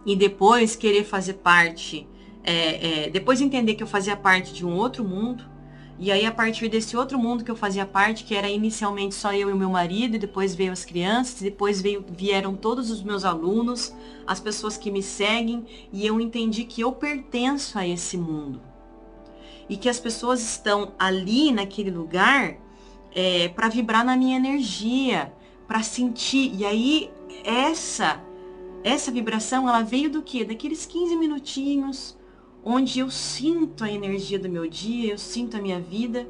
E 0.04 0.16
depois 0.16 0.76
querer 0.76 1.04
fazer 1.04 1.34
parte, 1.36 2.08
é, 2.44 3.04
é, 3.06 3.10
depois 3.12 3.40
entender 3.40 3.76
que 3.76 3.84
eu 3.84 3.88
fazia 3.88 4.18
parte 4.18 4.52
de 4.52 4.66
um 4.66 4.76
outro 4.76 5.04
mundo. 5.04 5.44
E 6.00 6.12
aí, 6.12 6.26
a 6.26 6.32
partir 6.32 6.68
desse 6.68 6.98
outro 6.98 7.20
mundo 7.20 7.44
que 7.44 7.52
eu 7.52 7.56
fazia 7.56 7.86
parte, 7.86 8.24
que 8.24 8.34
era 8.34 8.50
inicialmente 8.50 9.14
só 9.14 9.32
eu 9.32 9.52
e 9.52 9.54
meu 9.54 9.70
marido, 9.70 10.16
e 10.16 10.20
depois 10.20 10.56
veio 10.56 10.72
as 10.72 10.84
crianças, 10.84 11.40
depois 11.40 11.80
veio, 11.80 12.04
vieram 12.10 12.56
todos 12.56 12.90
os 12.90 13.04
meus 13.04 13.24
alunos, 13.24 13.94
as 14.26 14.40
pessoas 14.40 14.76
que 14.76 14.90
me 14.90 15.04
seguem, 15.04 15.64
e 15.94 16.08
eu 16.08 16.20
entendi 16.20 16.64
que 16.64 16.82
eu 16.82 16.92
pertenço 16.92 17.78
a 17.78 17.88
esse 17.88 18.18
mundo 18.18 18.71
e 19.72 19.78
que 19.78 19.88
as 19.88 20.02
pessoas 20.02 20.42
estão 20.42 20.92
ali 21.00 21.50
naquele 21.50 21.90
lugar 21.90 22.58
é, 23.16 23.48
para 23.48 23.70
vibrar 23.70 24.04
na 24.04 24.18
minha 24.18 24.36
energia, 24.36 25.34
para 25.66 25.82
sentir. 25.82 26.54
E 26.54 26.66
aí 26.66 27.10
essa 27.46 28.22
essa 28.84 29.10
vibração 29.10 29.70
ela 29.70 29.82
veio 29.82 30.10
do 30.10 30.22
que? 30.22 30.44
Daqueles 30.44 30.86
15 30.86 31.16
minutinhos 31.16 32.18
onde 32.66 33.00
eu 33.00 33.10
sinto 33.10 33.86
a 33.86 33.90
energia 33.90 34.38
do 34.38 34.50
meu 34.50 34.68
dia, 34.68 35.14
eu 35.14 35.18
sinto 35.18 35.56
a 35.56 35.62
minha 35.62 35.80
vida, 35.80 36.28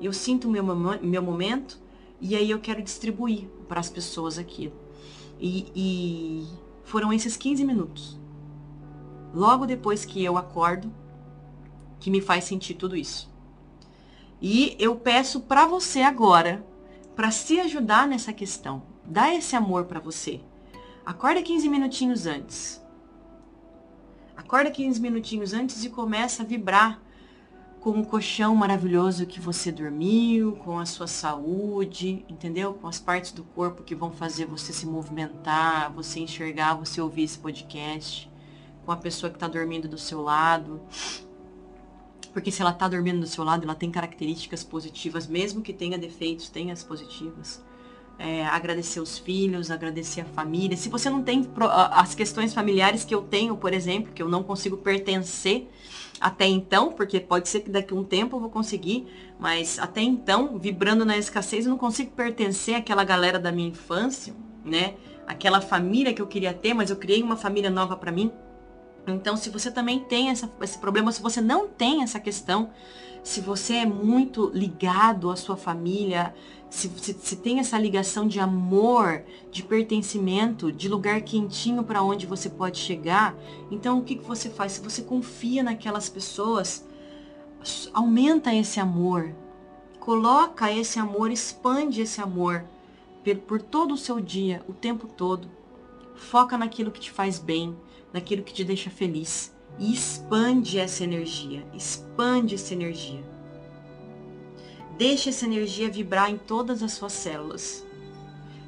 eu 0.00 0.12
sinto 0.12 0.46
o 0.46 0.50
meu, 0.50 0.64
meu 1.02 1.22
momento 1.22 1.80
e 2.20 2.36
aí 2.36 2.48
eu 2.48 2.60
quero 2.60 2.80
distribuir 2.80 3.48
para 3.66 3.80
as 3.80 3.90
pessoas 3.90 4.38
aquilo. 4.38 4.74
E, 5.40 5.66
e 5.74 6.46
foram 6.84 7.12
esses 7.12 7.36
15 7.36 7.64
minutos. 7.64 8.16
Logo 9.34 9.66
depois 9.66 10.04
que 10.04 10.22
eu 10.22 10.38
acordo, 10.38 10.88
que 12.06 12.10
me 12.10 12.20
faz 12.20 12.44
sentir 12.44 12.74
tudo 12.74 12.94
isso. 12.94 13.28
E 14.40 14.76
eu 14.78 14.94
peço 14.94 15.40
para 15.40 15.66
você 15.66 16.02
agora, 16.02 16.64
para 17.16 17.32
se 17.32 17.58
ajudar 17.58 18.06
nessa 18.06 18.32
questão, 18.32 18.84
dá 19.04 19.34
esse 19.34 19.56
amor 19.56 19.86
para 19.86 19.98
você. 19.98 20.40
Acorda 21.04 21.42
15 21.42 21.68
minutinhos 21.68 22.24
antes. 22.24 22.80
Acorda 24.36 24.70
15 24.70 25.00
minutinhos 25.00 25.52
antes 25.52 25.84
e 25.84 25.90
começa 25.90 26.44
a 26.44 26.46
vibrar 26.46 27.02
com 27.80 27.98
o 27.98 28.06
colchão 28.06 28.54
maravilhoso 28.54 29.26
que 29.26 29.40
você 29.40 29.72
dormiu, 29.72 30.52
com 30.52 30.78
a 30.78 30.86
sua 30.86 31.08
saúde, 31.08 32.24
entendeu? 32.28 32.72
Com 32.74 32.86
as 32.86 33.00
partes 33.00 33.32
do 33.32 33.42
corpo 33.42 33.82
que 33.82 33.96
vão 33.96 34.12
fazer 34.12 34.46
você 34.46 34.72
se 34.72 34.86
movimentar, 34.86 35.92
você 35.92 36.20
enxergar, 36.20 36.74
você 36.74 37.00
ouvir 37.00 37.24
esse 37.24 37.38
podcast, 37.40 38.30
com 38.84 38.92
a 38.92 38.96
pessoa 38.96 39.28
que 39.28 39.36
está 39.36 39.48
dormindo 39.48 39.88
do 39.88 39.98
seu 39.98 40.22
lado. 40.22 40.80
Porque 42.36 42.50
se 42.50 42.60
ela 42.60 42.70
está 42.70 42.86
dormindo 42.86 43.20
do 43.20 43.26
seu 43.26 43.42
lado, 43.42 43.64
ela 43.64 43.74
tem 43.74 43.90
características 43.90 44.62
positivas, 44.62 45.26
mesmo 45.26 45.62
que 45.62 45.72
tenha 45.72 45.96
defeitos, 45.96 46.50
tenha 46.50 46.70
as 46.70 46.82
positivas. 46.84 47.64
é, 48.18 48.44
agradecer 48.46 49.00
os 49.00 49.18
filhos, 49.18 49.70
agradecer 49.70 50.22
a 50.22 50.24
família. 50.24 50.76
Se 50.76 50.88
você 50.88 51.10
não 51.10 51.22
tem 51.22 51.46
as 51.92 52.14
questões 52.14 52.54
familiares 52.54 53.04
que 53.04 53.14
eu 53.14 53.22
tenho, 53.22 53.56
por 53.56 53.72
exemplo, 53.72 54.12
que 54.12 54.22
eu 54.22 54.28
não 54.28 54.42
consigo 54.42 54.76
pertencer 54.76 55.68
até 56.18 56.46
então, 56.46 56.92
porque 56.92 57.20
pode 57.20 57.48
ser 57.48 57.60
que 57.60 57.70
daqui 57.70 57.92
a 57.92 57.96
um 57.96 58.04
tempo 58.04 58.36
eu 58.36 58.40
vou 58.40 58.48
conseguir, 58.48 59.06
mas 59.38 59.78
até 59.78 60.00
então, 60.00 60.58
vibrando 60.58 61.04
na 61.04 61.16
escassez, 61.18 61.66
eu 61.66 61.70
não 61.70 61.78
consigo 61.78 62.10
pertencer 62.12 62.74
àquela 62.74 63.04
galera 63.04 63.38
da 63.38 63.52
minha 63.52 63.68
infância, 63.68 64.34
né? 64.64 64.94
Aquela 65.26 65.60
família 65.60 66.14
que 66.14 66.22
eu 66.22 66.26
queria 66.26 66.54
ter, 66.54 66.72
mas 66.72 66.88
eu 66.88 66.96
criei 66.96 67.22
uma 67.22 67.36
família 67.36 67.68
nova 67.68 67.96
para 67.96 68.10
mim. 68.10 68.32
Então, 69.06 69.36
se 69.36 69.50
você 69.50 69.70
também 69.70 70.00
tem 70.00 70.30
essa, 70.30 70.50
esse 70.60 70.78
problema, 70.78 71.12
se 71.12 71.22
você 71.22 71.40
não 71.40 71.68
tem 71.68 72.02
essa 72.02 72.18
questão, 72.18 72.70
se 73.22 73.40
você 73.40 73.74
é 73.74 73.86
muito 73.86 74.50
ligado 74.54 75.30
à 75.30 75.36
sua 75.36 75.56
família, 75.56 76.34
se, 76.68 76.88
se, 76.96 77.12
se 77.12 77.36
tem 77.36 77.58
essa 77.58 77.78
ligação 77.78 78.26
de 78.26 78.40
amor, 78.40 79.22
de 79.50 79.62
pertencimento, 79.62 80.72
de 80.72 80.88
lugar 80.88 81.20
quentinho 81.22 81.82
para 81.82 82.02
onde 82.02 82.26
você 82.26 82.48
pode 82.48 82.78
chegar, 82.78 83.34
então 83.70 83.98
o 83.98 84.02
que, 84.04 84.16
que 84.16 84.24
você 84.24 84.50
faz? 84.50 84.72
Se 84.72 84.80
você 84.80 85.02
confia 85.02 85.62
naquelas 85.62 86.08
pessoas, 86.08 86.86
aumenta 87.92 88.54
esse 88.54 88.80
amor, 88.80 89.34
coloca 89.98 90.70
esse 90.72 90.98
amor, 90.98 91.30
expande 91.30 92.02
esse 92.02 92.20
amor 92.20 92.64
por, 93.24 93.36
por 93.38 93.62
todo 93.62 93.94
o 93.94 93.98
seu 93.98 94.20
dia, 94.20 94.62
o 94.68 94.72
tempo 94.72 95.08
todo. 95.08 95.48
Foca 96.14 96.56
naquilo 96.56 96.90
que 96.90 97.00
te 97.00 97.10
faz 97.10 97.38
bem, 97.38 97.76
naquilo 98.16 98.42
que 98.42 98.52
te 98.54 98.64
deixa 98.64 98.88
feliz. 98.88 99.54
E 99.78 99.92
expande 99.92 100.78
essa 100.78 101.04
energia, 101.04 101.66
expande 101.74 102.54
essa 102.54 102.72
energia. 102.72 103.22
Deixe 104.96 105.28
essa 105.28 105.44
energia 105.44 105.90
vibrar 105.90 106.30
em 106.30 106.38
todas 106.38 106.82
as 106.82 106.92
suas 106.92 107.12
células. 107.12 107.84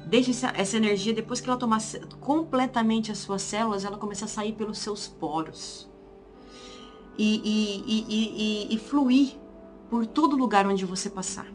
Deixe 0.05 0.29
essa, 0.29 0.77
energia, 0.77 1.13
depois 1.13 1.41
que 1.41 1.49
ela 1.49 1.57
tomar 1.57 1.79
completamente 2.19 3.11
as 3.11 3.17
suas 3.17 3.41
células, 3.41 3.83
ela 3.83 3.97
começa 3.97 4.25
a 4.25 4.27
sair 4.27 4.53
pelos 4.53 4.77
seus 4.77 5.07
poros. 5.07 5.89
E, 7.17 7.41
e, 7.43 8.69
e, 8.69 8.75
e, 8.75 8.77
fluir 8.77 9.33
por 9.89 10.05
todo 10.05 10.37
lugar 10.37 10.65
onde 10.65 10.85
você 10.85 11.09
passar. 11.09 11.51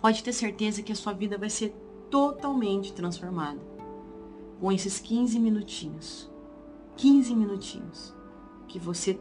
Pode 0.00 0.22
ter 0.22 0.32
certeza 0.32 0.82
que 0.82 0.92
a 0.92 0.96
sua 0.96 1.12
vida 1.12 1.36
vai 1.36 1.50
ser 1.50 1.74
totalmente 2.08 2.92
transformada. 2.92 3.60
Com 4.60 4.72
esses 4.72 4.98
15 5.00 5.38
minutinhos. 5.38 6.33
15 6.96 7.34
minutinhos. 7.34 8.14
Que 8.68 8.78
você 8.78 9.20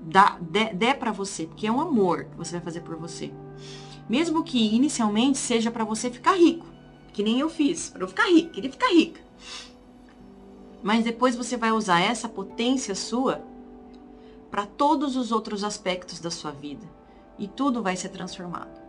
dá, 0.00 0.38
dê, 0.40 0.72
dê 0.72 0.94
para 0.94 1.12
você. 1.12 1.46
Porque 1.46 1.66
é 1.66 1.72
um 1.72 1.80
amor 1.80 2.24
que 2.24 2.36
você 2.36 2.52
vai 2.52 2.60
fazer 2.60 2.80
por 2.80 2.96
você. 2.96 3.32
Mesmo 4.08 4.42
que 4.42 4.74
inicialmente 4.74 5.38
seja 5.38 5.70
para 5.70 5.84
você 5.84 6.10
ficar 6.10 6.34
rico, 6.34 6.66
que 7.12 7.22
nem 7.22 7.38
eu 7.38 7.48
fiz, 7.48 7.90
para 7.90 8.02
eu 8.02 8.08
ficar 8.08 8.26
rica, 8.26 8.50
queria 8.50 8.72
ficar 8.72 8.88
rica. 8.88 9.20
Mas 10.82 11.04
depois 11.04 11.36
você 11.36 11.56
vai 11.56 11.70
usar 11.70 12.00
essa 12.00 12.28
potência 12.28 12.94
sua 12.96 13.40
para 14.50 14.66
todos 14.66 15.14
os 15.14 15.30
outros 15.30 15.62
aspectos 15.62 16.18
da 16.18 16.30
sua 16.30 16.50
vida 16.50 16.84
e 17.38 17.46
tudo 17.46 17.84
vai 17.84 17.94
ser 17.94 18.08
transformado. 18.08 18.80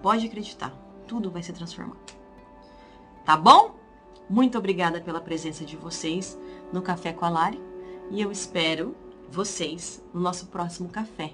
Pode 0.00 0.26
acreditar, 0.26 0.72
tudo 1.06 1.30
vai 1.30 1.42
ser 1.42 1.52
transformado. 1.52 2.14
Tá 3.24 3.36
bom? 3.36 3.74
Muito 4.30 4.56
obrigada 4.56 5.00
pela 5.00 5.20
presença 5.20 5.64
de 5.64 5.76
vocês 5.76 6.38
no 6.74 6.82
Café 6.82 7.12
com 7.12 7.24
a 7.24 7.28
Lari 7.28 7.60
e 8.10 8.20
eu 8.20 8.32
espero 8.32 8.96
vocês 9.30 10.02
no 10.12 10.20
nosso 10.20 10.46
próximo 10.46 10.88
café. 10.88 11.32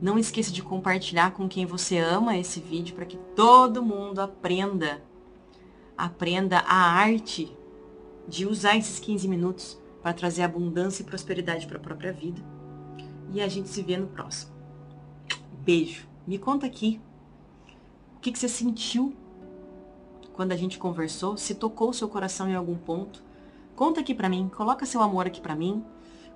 Não 0.00 0.18
esqueça 0.18 0.52
de 0.52 0.62
compartilhar 0.62 1.32
com 1.32 1.48
quem 1.48 1.66
você 1.66 1.98
ama 1.98 2.36
esse 2.36 2.60
vídeo 2.60 2.94
para 2.94 3.06
que 3.06 3.16
todo 3.34 3.82
mundo 3.82 4.20
aprenda. 4.20 5.02
Aprenda 5.96 6.58
a 6.58 6.76
arte 6.76 7.52
de 8.28 8.46
usar 8.46 8.76
esses 8.76 9.00
15 9.00 9.26
minutos 9.26 9.80
para 10.02 10.12
trazer 10.12 10.42
abundância 10.42 11.02
e 11.02 11.06
prosperidade 11.06 11.66
para 11.66 11.78
a 11.78 11.80
própria 11.80 12.12
vida. 12.12 12.40
E 13.32 13.40
a 13.40 13.48
gente 13.48 13.68
se 13.68 13.82
vê 13.82 13.96
no 13.96 14.06
próximo. 14.06 14.52
Beijo. 15.64 16.06
Me 16.26 16.38
conta 16.38 16.66
aqui 16.66 17.00
o 18.16 18.20
que, 18.20 18.30
que 18.30 18.38
você 18.38 18.48
sentiu 18.48 19.16
quando 20.34 20.52
a 20.52 20.56
gente 20.56 20.78
conversou, 20.78 21.36
se 21.36 21.54
tocou 21.54 21.90
o 21.90 21.94
seu 21.94 22.08
coração 22.08 22.48
em 22.48 22.54
algum 22.54 22.76
ponto. 22.76 23.27
Conta 23.78 24.00
aqui 24.00 24.12
para 24.12 24.28
mim, 24.28 24.50
coloca 24.52 24.84
seu 24.84 25.00
amor 25.00 25.28
aqui 25.28 25.40
para 25.40 25.54
mim, 25.54 25.84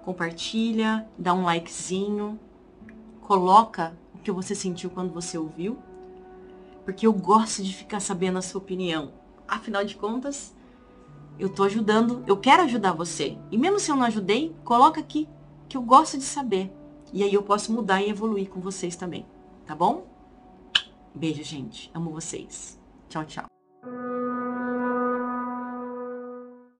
compartilha, 0.04 1.08
dá 1.18 1.34
um 1.34 1.42
likezinho 1.42 2.38
coloca 3.20 3.96
o 4.14 4.18
que 4.18 4.30
você 4.30 4.54
sentiu 4.54 4.90
quando 4.90 5.12
você 5.12 5.36
ouviu, 5.36 5.76
porque 6.84 7.04
eu 7.04 7.12
gosto 7.12 7.62
de 7.64 7.74
ficar 7.74 7.98
sabendo 7.98 8.38
a 8.38 8.42
sua 8.42 8.60
opinião. 8.60 9.12
Afinal 9.48 9.84
de 9.84 9.96
contas, 9.96 10.54
eu 11.36 11.48
tô 11.48 11.64
ajudando, 11.64 12.22
eu 12.28 12.36
quero 12.36 12.62
ajudar 12.62 12.92
você. 12.92 13.36
E 13.50 13.58
mesmo 13.58 13.80
se 13.80 13.90
eu 13.90 13.96
não 13.96 14.04
ajudei, 14.04 14.54
coloca 14.62 15.00
aqui 15.00 15.28
que 15.68 15.76
eu 15.76 15.82
gosto 15.82 16.18
de 16.18 16.24
saber. 16.24 16.70
E 17.12 17.24
aí 17.24 17.32
eu 17.34 17.42
posso 17.42 17.72
mudar 17.72 18.02
e 18.02 18.10
evoluir 18.10 18.50
com 18.50 18.60
vocês 18.60 18.94
também, 18.94 19.26
tá 19.66 19.74
bom? 19.74 20.06
Beijo, 21.14 21.42
gente. 21.42 21.90
Amo 21.92 22.10
vocês. 22.10 22.78
Tchau, 23.08 23.24
tchau. 23.24 23.46